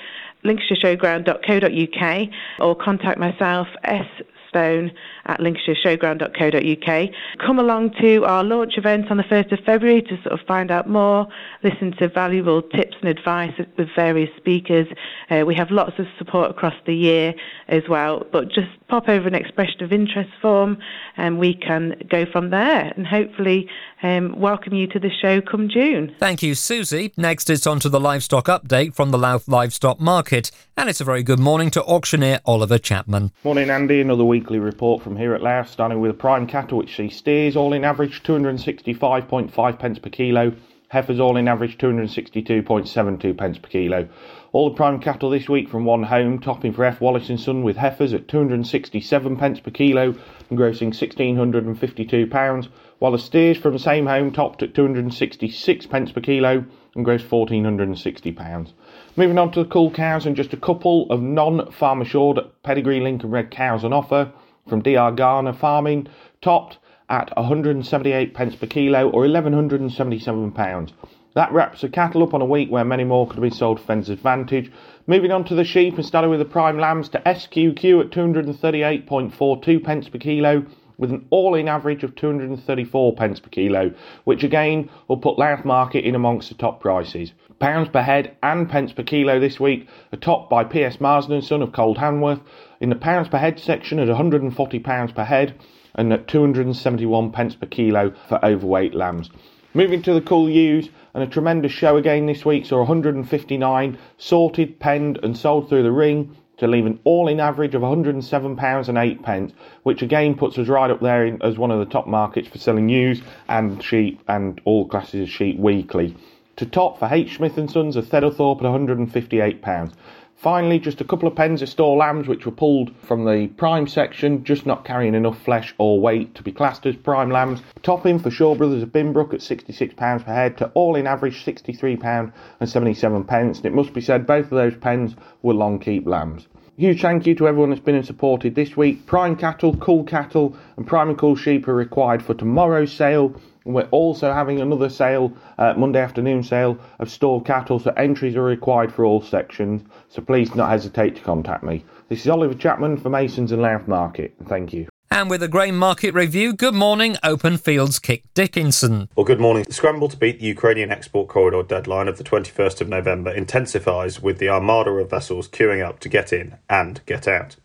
lincolnshireshowground.co.uk, 0.44 2.30
or 2.60 2.76
contact 2.76 3.20
myself, 3.20 3.68
S. 3.84 4.08
Stone 4.50 4.92
at 5.30 5.40
lincolnshireshowground.co.uk. 5.40 7.10
Come 7.46 7.60
along 7.60 7.94
to 8.02 8.26
our 8.26 8.44
launch 8.44 8.74
event 8.78 9.12
on 9.12 9.18
the 9.18 9.24
1st 9.24 9.52
of 9.52 9.60
February 9.64 10.02
to 10.02 10.16
sort 10.24 10.34
of 10.34 10.40
find 10.48 10.72
out 10.72 10.90
more, 10.90 11.28
listen 11.64 11.94
to 12.00 12.10
valuable 12.10 12.64
tips 12.64 12.96
and 13.02 13.10
advice 13.10 13.54
with 13.78 13.88
various 13.96 14.30
speakers. 14.38 14.88
Uh, 15.30 15.44
we 15.46 15.54
have 15.54 15.70
lots 15.70 16.00
of 16.00 16.08
support 16.18 16.50
across 16.50 16.74
the 16.88 16.96
year 16.96 17.36
as 17.68 17.84
well, 17.88 18.26
but 18.32 18.46
just 18.48 18.70
pop 18.88 19.08
over 19.08 19.28
an 19.28 19.36
expression 19.36 19.84
of 19.84 19.94
interest 19.94 20.32
form 20.42 20.78
and 21.16 21.38
we 21.38 21.54
can 21.54 21.96
go 22.10 22.26
from 22.26 22.50
there 22.50 22.92
and 22.96 23.06
hopefully 23.06 23.70
um, 24.02 24.40
welcome 24.40 24.74
you 24.74 24.88
to 24.88 25.00
the 25.00 25.12
show 25.22 25.42
come 25.42 25.70
June. 25.70 26.16
Thank 26.20 26.42
you, 26.42 26.56
Susie. 26.56 27.14
Next, 27.18 27.50
it's 27.50 27.68
on 27.68 27.80
to 27.82 27.90
the 27.90 28.00
livestock 28.00 28.46
update 28.46 28.96
from 28.96 29.12
the 29.12 29.18
Louth 29.18 29.48
Livestock 29.48 30.00
Market, 30.00 30.52
and 30.78 30.90
it's 30.90 31.02
a 31.02 31.04
very 31.04 31.22
good 31.22 31.40
morning 31.40 31.70
to 31.72 31.84
auctioneer 31.84 32.40
Oliver 32.46 32.78
Chapman. 32.78 33.32
Morning, 33.44 33.70
Andy. 33.70 34.02
Another 34.02 34.24
weekly 34.24 34.60
report 34.60 35.04
from 35.04 35.18
here 35.20 35.34
at 35.34 35.44
Louth, 35.44 35.70
starting 35.70 36.00
with 36.00 36.12
a 36.12 36.14
prime 36.14 36.48
cattle, 36.48 36.78
which 36.78 36.96
see 36.96 37.10
steers 37.10 37.58
all 37.58 37.74
in 37.74 37.84
average 37.84 38.24
265.5 38.24 39.78
pence 39.78 40.00
per 40.00 40.10
kilo, 40.10 40.54
heifers 40.88 41.20
all 41.20 41.36
in 41.36 41.48
average 41.48 41.78
262.72 41.78 43.38
pence 43.38 43.58
per 43.58 43.68
kilo. 43.68 44.08
All 44.54 44.70
the 44.70 44.76
prime 44.78 45.00
cattle 45.00 45.30
this 45.30 45.50
week 45.50 45.68
from 45.68 45.84
one 45.84 46.04
home, 46.04 46.40
topping 46.40 46.72
for 46.72 46.86
F. 46.86 47.02
Wallace 47.02 47.30
and 47.30 47.40
Son 47.40 47.64
with 47.64 47.76
heifers 47.76 48.14
at 48.14 48.30
267 48.30 49.36
pence 49.36 49.60
per 49.60 49.72
kilo 49.72 50.14
grossing 50.52 50.96
1652 50.96 52.26
pounds, 52.28 52.70
while 53.00 53.12
the 53.12 53.20
steers 53.20 53.58
from 53.58 53.74
the 53.74 53.80
same 53.80 54.08
home 54.08 54.32
topped 54.32 54.64
at 54.64 54.74
266 54.74 55.86
pence 55.88 56.14
per 56.14 56.22
kilo 56.22 56.64
and 56.96 57.06
grossed 57.06 57.30
1460 57.30 58.32
pounds. 58.32 58.74
Moving 59.18 59.38
on 59.38 59.52
to 59.52 59.64
the 59.64 59.70
cull 59.70 59.92
cows 59.92 60.26
and 60.26 60.36
just 60.36 60.54
a 60.54 60.58
couple 60.58 61.12
of 61.12 61.22
non-farm 61.22 62.02
assured 62.02 62.40
pedigree 62.64 63.02
Lincoln 63.02 63.32
red 63.32 63.52
cows 63.52 63.84
on 63.84 63.92
offer 63.92 64.32
from 64.70 64.82
DR 64.82 65.12
Garner 65.16 65.54
Farming, 65.54 66.08
topped 66.42 66.78
at 67.10 67.36
178 67.36 68.34
pence 68.34 68.56
per 68.56 68.68
kilo 68.68 69.10
or 69.10 69.22
1177 69.22 70.52
pounds. 70.52 70.94
That 71.36 71.52
wraps 71.52 71.82
the 71.82 71.90
cattle 71.90 72.24
up 72.24 72.34
on 72.34 72.42
a 72.42 72.46
week 72.46 72.70
where 72.70 72.86
many 72.86 73.04
more 73.04 73.28
could 73.28 73.36
have 73.36 73.42
been 73.42 73.52
sold 73.52 73.80
for 73.80 73.86
Fences 73.86 74.10
Advantage. 74.10 74.72
Moving 75.08 75.32
on 75.32 75.44
to 75.46 75.56
the 75.56 75.64
sheep 75.64 75.96
and 75.96 76.06
starting 76.06 76.30
with 76.30 76.40
the 76.40 76.46
prime 76.46 76.80
lambs 76.80 77.10
to 77.10 77.20
SQQ 77.20 78.06
at 78.06 78.12
238.42 78.12 79.84
pence 79.84 80.10
per 80.10 80.18
kilo 80.18 80.66
with 81.00 81.12
an 81.12 81.26
all-in 81.30 81.68
average 81.68 82.04
of 82.04 82.14
234 82.16 83.16
pence 83.16 83.40
per 83.40 83.50
kilo, 83.50 83.92
which 84.26 84.44
again 84.44 84.90
will 85.08 85.18
put 85.18 85.40
Louth 85.40 85.64
Market 85.64 86.04
in 86.04 86.14
amongst 86.14 86.50
the 86.50 86.56
top 86.56 86.82
prices. 86.82 87.32
Pounds 87.60 87.90
per 87.90 88.02
head 88.02 88.36
and 88.44 88.70
pence 88.70 88.92
per 88.92 89.04
kilo 89.04 89.40
this 89.40 89.60
week 89.60 89.88
are 90.12 90.18
topped 90.18 90.50
by 90.50 90.64
PS 90.64 91.00
Marsden 91.00 91.42
Son 91.42 91.62
of 91.62 91.72
Cold 91.72 91.98
Hanworth 91.98 92.42
in 92.80 92.90
the 92.90 92.96
pounds 92.96 93.28
per 93.28 93.38
head 93.38 93.60
section 93.60 94.00
at 94.00 94.08
140 94.08 94.80
pounds 94.80 95.12
per 95.12 95.24
head 95.24 95.54
and 95.96 96.14
at 96.14 96.28
271 96.28 97.32
pence 97.32 97.56
per 97.56 97.68
kilo 97.68 98.14
for 98.28 98.44
overweight 98.44 98.96
lambs. 98.96 99.30
Moving 99.74 100.02
to 100.04 100.14
the 100.14 100.22
cull 100.22 100.50
ewes, 100.50 100.90
and 101.14 101.24
a 101.24 101.28
tremendous 101.28 101.72
show 101.72 101.98
again 101.98 102.26
this 102.26 102.46
week 102.46 102.66
saw 102.66 102.80
159 102.80 103.98
sorted, 104.18 104.80
penned, 104.80 105.20
and 105.22 105.38
sold 105.38 105.70
through 105.70 105.84
the 105.84 105.92
ring 105.92 106.36
to 106.58 106.68
leave 106.68 106.86
an 106.86 107.00
all-in 107.04 107.40
average 107.40 107.76
of 107.76 107.82
107 107.82 108.56
pounds 108.56 108.90
and 108.90 108.98
8 108.98 109.22
pence, 109.24 109.54
which 109.84 110.02
again 110.02 110.36
puts 110.36 110.58
us 110.58 110.68
right 110.68 110.92
up 110.92 111.02
there 111.02 111.26
in, 111.26 111.42
as 111.42 111.58
one 111.58 111.72
of 111.72 111.80
the 111.80 111.86
top 111.86 112.08
markets 112.08 112.48
for 112.48 112.58
selling 112.58 112.90
ewes 112.90 113.22
and 113.48 113.84
sheep 113.84 114.22
and 114.28 114.60
all 114.66 114.88
classes 114.88 115.22
of 115.22 115.30
sheep 115.30 115.58
weekly. 115.58 116.16
To 116.58 116.66
top 116.66 117.00
for 117.00 117.08
H 117.10 117.38
Smith 117.38 117.58
and 117.58 117.72
Sons 117.72 117.96
of 117.96 118.08
Theddlethorpe 118.08 118.58
at 118.58 118.64
158 118.64 119.62
pounds. 119.62 119.94
Finally, 120.40 120.80
just 120.80 121.02
a 121.02 121.04
couple 121.04 121.28
of 121.28 121.36
pens 121.36 121.62
of 121.62 121.68
store 121.68 121.98
lambs 121.98 122.26
which 122.26 122.46
were 122.46 122.52
pulled 122.54 122.96
from 123.02 123.26
the 123.26 123.48
prime 123.58 123.86
section, 123.86 124.42
just 124.46 124.66
not 124.66 124.86
carrying 124.86 125.14
enough 125.14 125.38
flesh 125.42 125.76
or 125.78 126.00
weight 126.00 126.34
to 126.34 126.42
be 126.42 126.50
classed 126.50 126.86
as 126.86 126.96
prime 126.96 127.30
lambs. 127.30 127.62
Topping 127.84 128.18
for 128.18 128.32
Shaw 128.32 128.56
Brothers 128.56 128.82
of 128.82 128.88
Binbrook 128.88 129.34
at 129.34 129.42
£66 129.42 129.98
per 129.98 130.34
head 130.34 130.58
to 130.60 130.72
all 130.76 130.96
in 130.96 131.08
average 131.08 131.44
£63 131.44 132.32
and 132.62 132.70
77 132.70 133.26
pence. 133.26 133.58
And 133.58 133.66
it 133.66 133.74
must 133.74 133.92
be 133.92 134.00
said, 134.00 134.26
both 134.26 134.46
of 134.46 134.52
those 134.52 134.78
pens 134.78 135.14
were 135.42 135.54
long 135.54 135.78
keep 135.78 136.08
lambs. 136.08 136.48
Huge 136.80 137.02
thank 137.02 137.28
you 137.28 137.36
to 137.36 137.46
everyone 137.46 137.72
that's 137.72 137.82
been 137.82 137.96
and 137.96 138.06
supported 138.06 138.56
this 138.56 138.78
week. 138.78 139.06
Prime 139.06 139.36
cattle, 139.36 139.76
cull 139.76 140.06
cattle, 140.06 140.56
and 140.78 140.88
prime 140.88 141.10
and 141.10 141.18
cull 141.18 141.36
sheep 141.36 141.68
are 141.68 141.76
required 141.76 142.24
for 142.24 142.34
tomorrow's 142.34 142.94
sale. 142.94 143.36
And 143.66 143.76
we're 143.76 143.90
also 143.92 144.32
having 144.32 144.62
another 144.62 144.88
sale, 144.88 145.34
uh, 145.58 145.74
Monday 145.76 146.00
afternoon 146.00 146.42
sale 146.42 146.78
of 147.00 147.10
stored 147.10 147.44
cattle, 147.44 147.80
so 147.80 147.92
entries 147.98 148.38
are 148.38 148.44
required 148.44 148.94
for 148.94 149.04
all 149.04 149.22
sections. 149.22 149.82
So 150.08 150.22
please 150.22 150.52
do 150.52 150.56
not 150.56 150.70
hesitate 150.70 151.18
to 151.18 151.22
contact 151.22 151.66
me. 151.66 151.84
This 152.08 152.22
is 152.22 152.30
Oliver 152.30 152.54
Chapman 152.54 152.96
for 152.96 153.10
Masons 153.10 153.52
and 153.52 153.62
Louth 153.62 153.86
Market. 153.86 154.36
Thank 154.48 154.72
you. 154.72 154.88
With 155.28 155.44
a 155.44 155.50
grain 155.50 155.76
market 155.76 156.14
review, 156.14 156.54
good 156.54 156.74
morning, 156.74 157.18
Openfield's 157.24 158.00
Kick 158.00 158.24
Dickinson. 158.34 159.10
Well, 159.18 159.26
good 159.26 159.40
morning. 159.40 159.64
The 159.64 159.74
scramble 159.74 160.08
to 160.08 160.16
beat 160.16 160.40
the 160.40 160.46
Ukrainian 160.46 160.92
export 160.92 161.28
corridor 161.28 161.62
deadline 161.62 162.08
of 162.08 162.18
the 162.18 162.24
21st 162.24 162.80
of 162.80 162.88
November 162.88 163.30
intensifies 163.30 164.22
with 164.22 164.38
the 164.38 164.48
armada 164.48 164.92
of 164.92 165.10
vessels 165.10 165.50
queuing 165.50 165.86
up 165.86 166.00
to 166.00 166.10
get 166.10 166.32
in 166.32 166.56
and 166.70 167.06
get 167.06 167.28
out. 167.28 167.58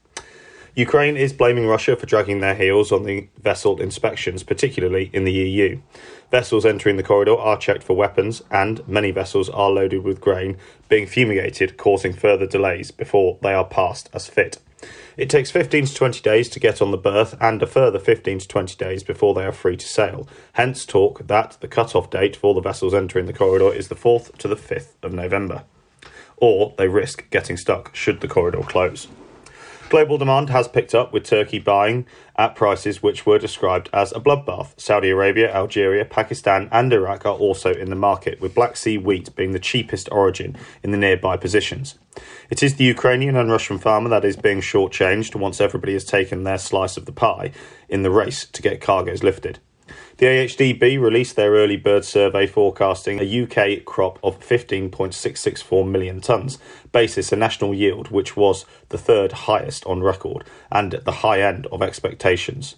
Ukraine 0.75 1.17
is 1.17 1.33
blaming 1.33 1.69
Russia 1.69 1.95
for 1.95 2.07
dragging 2.07 2.41
their 2.41 2.57
heels 2.57 2.91
on 2.91 3.05
the 3.05 3.29
vessel 3.41 3.81
inspections, 3.81 4.43
particularly 4.43 5.09
in 5.13 5.23
the 5.23 5.33
EU. 5.33 5.81
Vessels 6.35 6.67
entering 6.67 6.97
the 6.97 7.05
corridor 7.05 7.37
are 7.37 7.57
checked 7.57 7.85
for 7.85 7.95
weapons, 7.95 8.43
and 8.51 8.83
many 8.89 9.13
vessels 9.13 9.49
are 9.51 9.71
loaded 9.71 10.03
with 10.03 10.21
grain, 10.21 10.57
being 10.89 11.07
fumigated, 11.07 11.77
causing 11.77 12.13
further 12.13 12.45
delays 12.45 12.91
before 12.91 13.39
they 13.41 13.55
are 13.55 13.65
passed 13.65 14.11
as 14.13 14.27
fit. 14.27 14.59
It 15.17 15.31
takes 15.31 15.53
15 15.53 15.87
to 15.87 15.95
20 15.95 16.21
days 16.23 16.49
to 16.49 16.59
get 16.59 16.83
on 16.83 16.91
the 16.91 16.97
berth 16.97 17.37
and 17.41 17.63
a 17.63 17.69
further 17.69 18.01
15 18.01 18.41
to 18.41 18.49
20 18.49 18.75
days 18.75 19.05
before 19.05 19.33
they 19.33 19.45
are 19.45 19.53
free 19.53 19.77
to 19.77 19.87
sail. 19.87 20.27
Hence, 20.55 20.85
talk 20.85 21.25
that 21.29 21.57
the 21.61 21.69
cut-off 21.69 22.11
date 22.11 22.35
for 22.35 22.53
the 22.53 22.61
vessels 22.61 22.95
entering 22.95 23.27
the 23.27 23.33
corridor 23.33 23.73
is 23.73 23.87
the 23.87 23.95
4th 23.95 24.37
to 24.39 24.49
the 24.49 24.57
5th 24.57 24.95
of 25.05 25.13
November. 25.13 25.63
Or 26.37 26.75
they 26.77 26.89
risk 26.89 27.31
getting 27.31 27.57
stuck 27.57 27.95
should 27.95 28.21
the 28.21 28.27
corridor 28.27 28.63
close. 28.63 29.07
Global 29.95 30.19
demand 30.19 30.51
has 30.51 30.67
picked 30.67 30.93
up, 30.93 31.13
with 31.13 31.23
Turkey 31.23 31.61
buying 31.61 32.05
at 32.35 32.57
prices 32.57 33.01
which 33.01 33.25
were 33.25 33.39
described 33.39 33.89
as 33.93 34.11
a 34.11 34.19
bloodbath. 34.19 34.73
Saudi 34.77 35.11
Arabia, 35.11 35.55
Algeria, 35.55 36.05
Pakistan, 36.05 36.69
and 36.73 36.93
Iraq 36.93 37.25
are 37.25 37.37
also 37.37 37.73
in 37.73 37.91
the 37.91 37.95
market, 37.95 38.41
with 38.41 38.57
Black 38.57 38.77
Sea 38.77 38.99
wheat 38.99 39.33
being 39.37 39.53
the 39.53 39.61
cheapest 39.61 40.11
origin 40.11 40.57
in 40.83 40.91
the 40.91 40.97
nearby 40.97 41.37
positions. 41.37 41.97
It 42.51 42.61
is 42.61 42.75
the 42.75 42.83
Ukrainian 42.83 43.37
and 43.37 43.53
Russian 43.53 43.79
farmer 43.79 44.09
that 44.09 44.25
is 44.25 44.35
being 44.35 44.61
shortchanged 44.61 45.37
once 45.37 45.61
everybody 45.61 45.93
has 45.93 46.05
taken 46.05 46.43
their 46.43 46.59
slice 46.59 46.97
of 46.97 47.07
the 47.07 47.13
pie 47.13 47.53
in 47.89 48.03
the 48.03 48.11
race 48.11 48.47
to 48.47 48.63
get 48.63 48.81
cargoes 48.81 49.23
lifted. 49.23 49.61
The 50.19 50.27
AHDB 50.27 51.01
released 51.01 51.35
their 51.35 51.51
early 51.55 51.77
bird 51.77 52.05
survey 52.05 52.47
forecasting 52.47 53.19
a 53.19 53.43
UK 53.43 53.85
crop 53.85 54.21
of 54.23 54.39
15.664 54.39 55.89
million 55.89 56.21
tonnes, 56.21 56.59
basis 56.93 57.33
a 57.33 57.37
national 57.37 57.75
yield 57.75 58.13
which 58.13 58.37
was 58.37 58.65
the 58.91 58.99
third 58.99 59.33
highest 59.33 59.85
on 59.87 60.05
record 60.05 60.45
and 60.71 60.95
at 60.95 61.05
the 61.05 61.11
high 61.11 61.41
end 61.41 61.67
of 61.73 61.83
expectations. 61.83 62.77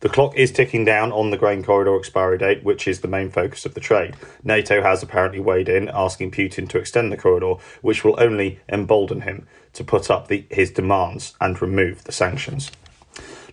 The 0.00 0.08
clock 0.08 0.34
is 0.34 0.50
ticking 0.50 0.86
down 0.86 1.12
on 1.12 1.30
the 1.30 1.36
grain 1.36 1.62
corridor 1.62 1.98
expiry 1.98 2.38
date, 2.38 2.64
which 2.64 2.88
is 2.88 3.00
the 3.00 3.08
main 3.08 3.30
focus 3.30 3.66
of 3.66 3.74
the 3.74 3.80
trade. 3.80 4.14
NATO 4.42 4.82
has 4.82 5.02
apparently 5.02 5.40
weighed 5.40 5.68
in, 5.68 5.90
asking 5.90 6.30
Putin 6.30 6.68
to 6.70 6.78
extend 6.78 7.12
the 7.12 7.16
corridor, 7.18 7.54
which 7.82 8.02
will 8.02 8.18
only 8.18 8.60
embolden 8.68 9.22
him 9.22 9.46
to 9.74 9.84
put 9.84 10.10
up 10.10 10.28
the, 10.28 10.46
his 10.50 10.70
demands 10.70 11.34
and 11.38 11.60
remove 11.60 12.04
the 12.04 12.12
sanctions. 12.12 12.70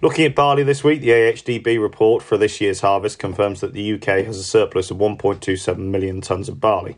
Looking 0.04 0.26
at 0.26 0.36
barley 0.36 0.64
this 0.64 0.84
week, 0.84 1.00
the 1.00 1.12
AHDB 1.12 1.82
report 1.82 2.24
for 2.24 2.38
this 2.38 2.60
year's 2.60 2.82
harvest 2.82 3.20
confirms 3.20 3.62
that 3.62 3.72
the 3.72 3.94
UK 3.94 4.26
has 4.26 4.38
a 4.38 4.44
surplus 4.44 4.92
of 4.92 4.98
1.27 4.98 5.78
million 5.78 6.20
tonnes 6.20 6.50
of 6.50 6.60
barley, 6.60 6.98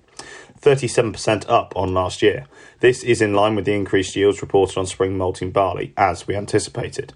37% 0.60 1.46
up 1.48 1.72
on 1.76 1.94
last 1.94 2.24
year. 2.24 2.48
This 2.80 3.04
is 3.04 3.22
in 3.22 3.36
line 3.36 3.56
with 3.56 3.66
the 3.66 3.76
increased 3.76 4.16
yields 4.16 4.42
reported 4.42 4.80
on 4.80 4.88
spring 4.88 5.20
malting 5.20 5.52
barley, 5.52 5.94
as 5.96 6.26
we 6.26 6.36
anticipated. 6.36 7.14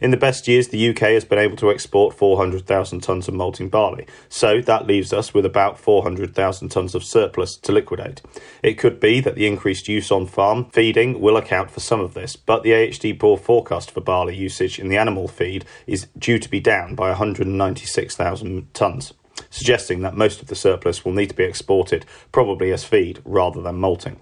In 0.00 0.10
the 0.10 0.16
best 0.16 0.48
years, 0.48 0.68
the 0.68 0.88
UK 0.90 1.00
has 1.00 1.24
been 1.24 1.38
able 1.38 1.56
to 1.56 1.70
export 1.70 2.14
400,000 2.14 3.02
tonnes 3.02 3.28
of 3.28 3.34
malting 3.34 3.68
barley, 3.68 4.06
so 4.28 4.60
that 4.60 4.86
leaves 4.86 5.12
us 5.12 5.34
with 5.34 5.44
about 5.44 5.78
400,000 5.78 6.68
tonnes 6.68 6.94
of 6.94 7.04
surplus 7.04 7.56
to 7.56 7.72
liquidate. 7.72 8.22
It 8.62 8.78
could 8.78 9.00
be 9.00 9.20
that 9.20 9.34
the 9.34 9.46
increased 9.46 9.88
use 9.88 10.10
on 10.10 10.26
farm 10.26 10.70
feeding 10.70 11.20
will 11.20 11.36
account 11.36 11.70
for 11.70 11.80
some 11.80 12.00
of 12.00 12.14
this, 12.14 12.36
but 12.36 12.62
the 12.62 12.72
AHD 12.72 13.18
Board 13.18 13.40
forecast 13.40 13.90
for 13.90 14.00
barley 14.00 14.36
usage 14.36 14.78
in 14.78 14.88
the 14.88 14.96
animal 14.98 15.28
feed 15.28 15.64
is 15.86 16.06
due 16.18 16.38
to 16.38 16.48
be 16.48 16.60
down 16.60 16.94
by 16.94 17.08
196,000 17.08 18.72
tonnes, 18.72 19.12
suggesting 19.50 20.02
that 20.02 20.16
most 20.16 20.40
of 20.40 20.48
the 20.48 20.54
surplus 20.54 21.04
will 21.04 21.12
need 21.12 21.30
to 21.30 21.36
be 21.36 21.44
exported, 21.44 22.04
probably 22.32 22.72
as 22.72 22.84
feed 22.84 23.20
rather 23.24 23.60
than 23.60 23.76
malting. 23.76 24.20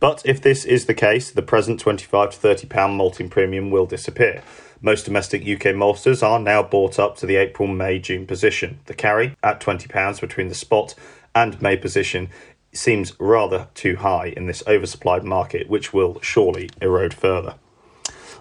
But 0.00 0.22
if 0.24 0.40
this 0.40 0.64
is 0.64 0.86
the 0.86 0.94
case, 0.94 1.30
the 1.30 1.42
present 1.42 1.78
25 1.78 2.30
to 2.30 2.36
30 2.36 2.66
pound 2.66 2.96
malting 2.96 3.28
premium 3.28 3.70
will 3.70 3.86
disappear. 3.86 4.42
Most 4.84 5.04
domestic 5.04 5.42
UK 5.42 5.76
maltsters 5.76 6.24
are 6.24 6.40
now 6.40 6.60
bought 6.60 6.98
up 6.98 7.16
to 7.18 7.26
the 7.26 7.36
April, 7.36 7.68
May, 7.68 8.00
June 8.00 8.26
position. 8.26 8.80
The 8.86 8.94
carry 8.94 9.36
at 9.40 9.60
£20 9.60 10.20
between 10.20 10.48
the 10.48 10.56
spot 10.56 10.96
and 11.36 11.62
May 11.62 11.76
position 11.76 12.28
seems 12.72 13.12
rather 13.20 13.68
too 13.74 13.94
high 13.96 14.34
in 14.36 14.46
this 14.46 14.64
oversupplied 14.64 15.22
market, 15.22 15.68
which 15.68 15.92
will 15.92 16.20
surely 16.20 16.68
erode 16.80 17.14
further. 17.14 17.54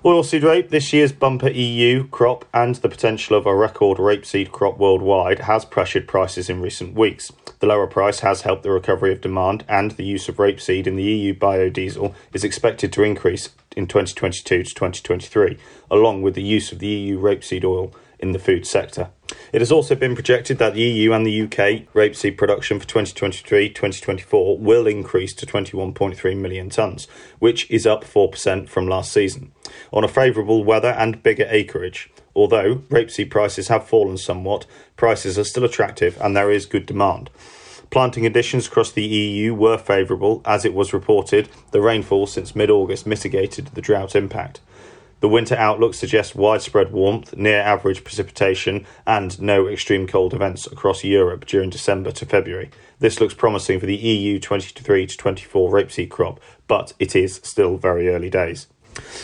Oilseed 0.03 0.43
rape, 0.43 0.69
this 0.69 0.91
year's 0.91 1.11
bumper 1.11 1.49
EU 1.49 2.07
crop 2.07 2.45
and 2.55 2.73
the 2.73 2.89
potential 2.89 3.37
of 3.37 3.45
a 3.45 3.55
record 3.55 3.99
rapeseed 3.99 4.51
crop 4.51 4.79
worldwide 4.79 5.41
has 5.41 5.63
pressured 5.63 6.07
prices 6.07 6.49
in 6.49 6.59
recent 6.59 6.95
weeks. 6.95 7.31
The 7.59 7.67
lower 7.67 7.85
price 7.85 8.21
has 8.21 8.41
helped 8.41 8.63
the 8.63 8.71
recovery 8.71 9.11
of 9.13 9.21
demand, 9.21 9.63
and 9.69 9.91
the 9.91 10.05
use 10.05 10.27
of 10.27 10.37
rapeseed 10.37 10.87
in 10.87 10.95
the 10.95 11.03
EU 11.03 11.35
biodiesel 11.35 12.15
is 12.33 12.43
expected 12.43 12.91
to 12.93 13.03
increase 13.03 13.49
in 13.75 13.87
2022 13.87 14.63
to 14.63 14.73
2023, 14.73 15.57
along 15.89 16.21
with 16.21 16.35
the 16.35 16.43
use 16.43 16.71
of 16.71 16.79
the 16.79 16.87
EU 16.87 17.19
rapeseed 17.19 17.63
oil 17.63 17.93
in 18.19 18.31
the 18.31 18.39
food 18.39 18.65
sector. 18.65 19.09
It 19.51 19.61
has 19.61 19.71
also 19.71 19.95
been 19.95 20.13
projected 20.13 20.57
that 20.59 20.73
the 20.73 20.81
EU 20.81 21.13
and 21.13 21.25
the 21.25 21.41
UK 21.41 21.91
rapeseed 21.93 22.37
production 22.37 22.79
for 22.79 22.85
2023-2024 22.85 24.59
will 24.59 24.87
increase 24.87 25.33
to 25.35 25.45
21.3 25.45 26.37
million 26.37 26.69
tonnes, 26.69 27.07
which 27.39 27.69
is 27.69 27.87
up 27.87 28.03
4% 28.03 28.69
from 28.69 28.87
last 28.87 29.11
season, 29.11 29.51
on 29.91 30.03
a 30.03 30.09
favourable 30.09 30.63
weather 30.63 30.89
and 30.89 31.23
bigger 31.23 31.47
acreage. 31.49 32.11
Although 32.35 32.77
rapeseed 32.89 33.29
prices 33.29 33.67
have 33.69 33.87
fallen 33.87 34.17
somewhat, 34.17 34.65
prices 34.95 35.39
are 35.39 35.43
still 35.43 35.65
attractive 35.65 36.17
and 36.21 36.35
there 36.35 36.51
is 36.51 36.65
good 36.65 36.85
demand. 36.85 37.29
Planting 37.91 38.23
conditions 38.23 38.67
across 38.67 38.89
the 38.89 39.03
EU 39.03 39.53
were 39.53 39.77
favourable, 39.77 40.41
as 40.45 40.63
it 40.63 40.73
was 40.73 40.93
reported. 40.93 41.49
The 41.71 41.81
rainfall 41.81 42.25
since 42.25 42.55
mid 42.55 42.69
August 42.69 43.05
mitigated 43.05 43.65
the 43.67 43.81
drought 43.81 44.15
impact. 44.15 44.61
The 45.19 45.27
winter 45.27 45.55
outlook 45.55 45.93
suggests 45.93 46.33
widespread 46.33 46.93
warmth, 46.93 47.35
near 47.35 47.59
average 47.59 48.05
precipitation, 48.05 48.85
and 49.05 49.39
no 49.41 49.67
extreme 49.67 50.07
cold 50.07 50.33
events 50.33 50.65
across 50.67 51.03
Europe 51.03 51.45
during 51.45 51.69
December 51.69 52.11
to 52.13 52.25
February. 52.25 52.71
This 52.99 53.19
looks 53.19 53.33
promising 53.33 53.81
for 53.81 53.87
the 53.87 53.97
EU 53.97 54.39
23 54.39 55.07
to 55.07 55.17
24 55.17 55.69
rapeseed 55.69 56.09
crop, 56.09 56.39
but 56.67 56.93
it 56.97 57.13
is 57.13 57.41
still 57.43 57.75
very 57.75 58.07
early 58.07 58.29
days. 58.29 58.67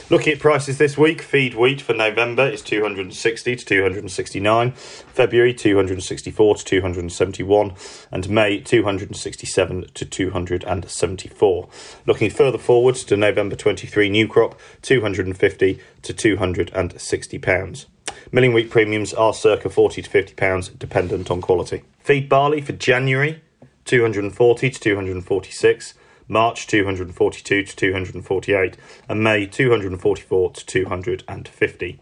Looking 0.10 0.34
at 0.34 0.40
prices 0.40 0.78
this 0.78 0.98
week, 0.98 1.22
feed 1.22 1.56
wheat 1.56 1.82
for 1.82 1.94
November 1.94 2.48
is 2.48 2.62
260 2.62 3.56
to 3.56 3.66
269, 3.66 4.72
February 4.72 5.54
264 5.54 6.56
to 6.56 6.64
271, 6.64 7.74
and 8.12 8.30
May 8.30 8.60
267 8.60 9.86
to 9.94 10.06
274. 10.06 11.70
Looking 12.06 12.30
further 12.30 12.58
forward 12.58 12.96
to 12.96 13.18
November 13.18 13.56
23 13.56 14.10
new 14.10 14.28
crop, 14.28 14.60
250 14.82 15.80
to 16.04 16.14
260 16.14 17.40
pounds. 17.40 17.86
Milling 18.32 18.54
wheat 18.54 18.70
premiums 18.70 19.14
are 19.14 19.34
circa 19.34 19.70
40 19.70 20.02
to 20.02 20.10
50 20.10 20.34
pounds 20.36 20.70
dependent 20.70 21.30
on 21.30 21.42
quality. 21.42 21.84
Feed 22.00 22.30
barley 22.30 22.62
for 22.62 22.74
January 22.74 23.42
240 23.86 24.70
to 24.70 24.80
246. 24.80 25.94
March 26.28 26.68
242 26.68 27.64
to 27.64 27.76
248, 27.76 28.78
and 29.08 29.24
May 29.24 29.46
244 29.46 30.52
to 30.52 30.66
250. 30.66 32.00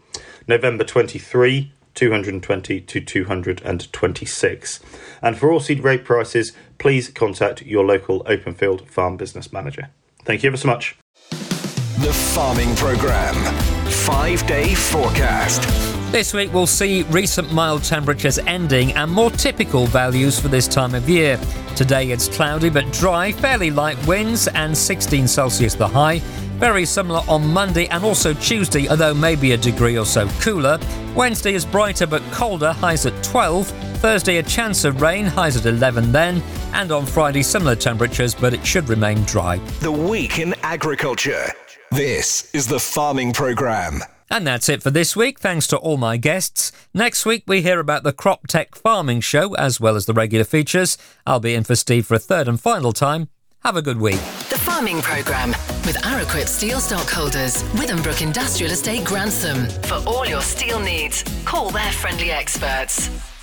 November 0.48 0.84
23, 0.84 1.72
220 1.94 2.80
to 2.80 3.00
226. 3.00 4.80
And 5.22 5.38
for 5.38 5.48
oilseed 5.48 5.82
rape 5.82 6.04
prices, 6.04 6.52
please 6.78 7.08
contact 7.08 7.62
your 7.62 7.84
local 7.84 8.22
Openfield 8.24 8.86
farm 8.88 9.16
business 9.16 9.52
manager. 9.52 9.88
Thank 10.24 10.42
you 10.42 10.48
ever 10.48 10.56
so 10.56 10.68
much. 10.68 10.96
The 11.30 12.12
Farming 12.12 12.76
Programme. 12.76 13.42
Five 13.90 14.46
day 14.46 14.74
forecast. 14.74 15.95
This 16.12 16.32
week 16.32 16.52
we'll 16.54 16.66
see 16.66 17.02
recent 17.04 17.52
mild 17.52 17.82
temperatures 17.82 18.38
ending 18.38 18.92
and 18.92 19.10
more 19.10 19.30
typical 19.30 19.86
values 19.86 20.40
for 20.40 20.48
this 20.48 20.66
time 20.66 20.94
of 20.94 21.08
year. 21.10 21.38
Today 21.74 22.10
it's 22.10 22.28
cloudy 22.28 22.70
but 22.70 22.90
dry, 22.92 23.32
fairly 23.32 23.70
light 23.70 23.98
winds, 24.06 24.48
and 24.48 24.74
16 24.74 25.28
Celsius 25.28 25.74
the 25.74 25.86
high. 25.86 26.20
Very 26.58 26.86
similar 26.86 27.20
on 27.28 27.46
Monday 27.46 27.86
and 27.88 28.02
also 28.02 28.32
Tuesday, 28.32 28.88
although 28.88 29.12
maybe 29.12 29.52
a 29.52 29.58
degree 29.58 29.98
or 29.98 30.06
so 30.06 30.26
cooler. 30.40 30.78
Wednesday 31.14 31.52
is 31.52 31.66
brighter 31.66 32.06
but 32.06 32.22
colder, 32.30 32.72
highs 32.72 33.04
at 33.04 33.22
12. 33.22 33.66
Thursday, 33.98 34.38
a 34.38 34.42
chance 34.42 34.84
of 34.84 35.02
rain, 35.02 35.26
highs 35.26 35.56
at 35.56 35.66
11 35.66 36.12
then. 36.12 36.42
And 36.72 36.92
on 36.92 37.04
Friday, 37.04 37.42
similar 37.42 37.76
temperatures, 37.76 38.34
but 38.34 38.54
it 38.54 38.64
should 38.64 38.88
remain 38.88 39.22
dry. 39.24 39.58
The 39.80 39.92
Week 39.92 40.38
in 40.38 40.54
Agriculture. 40.62 41.52
This 41.90 42.50
is 42.54 42.66
the 42.66 42.80
Farming 42.80 43.34
Programme. 43.34 44.02
And 44.30 44.46
that's 44.46 44.68
it 44.68 44.82
for 44.82 44.90
this 44.90 45.14
week. 45.14 45.38
Thanks 45.38 45.66
to 45.68 45.76
all 45.76 45.96
my 45.96 46.16
guests. 46.16 46.72
Next 46.92 47.24
week, 47.24 47.44
we 47.46 47.62
hear 47.62 47.78
about 47.78 48.02
the 48.02 48.12
CropTec 48.12 48.74
Farming 48.74 49.20
Show 49.20 49.54
as 49.54 49.80
well 49.80 49.96
as 49.96 50.06
the 50.06 50.12
regular 50.12 50.44
features. 50.44 50.98
I'll 51.26 51.40
be 51.40 51.54
in 51.54 51.64
for 51.64 51.76
Steve 51.76 52.06
for 52.06 52.14
a 52.14 52.18
third 52.18 52.48
and 52.48 52.60
final 52.60 52.92
time. 52.92 53.28
Have 53.64 53.76
a 53.76 53.82
good 53.82 54.00
week. 54.00 54.20
The 54.48 54.58
Farming 54.58 55.02
Programme 55.02 55.50
with 55.84 55.96
Araquip 56.02 56.46
Steel 56.46 56.80
Stockholders, 56.80 57.62
Withambrook 57.74 58.22
Industrial 58.22 58.70
Estate 58.70 59.04
Grantham. 59.04 59.66
For 59.82 60.08
all 60.08 60.26
your 60.26 60.42
steel 60.42 60.80
needs, 60.80 61.24
call 61.44 61.70
their 61.70 61.92
friendly 61.92 62.30
experts. 62.30 63.35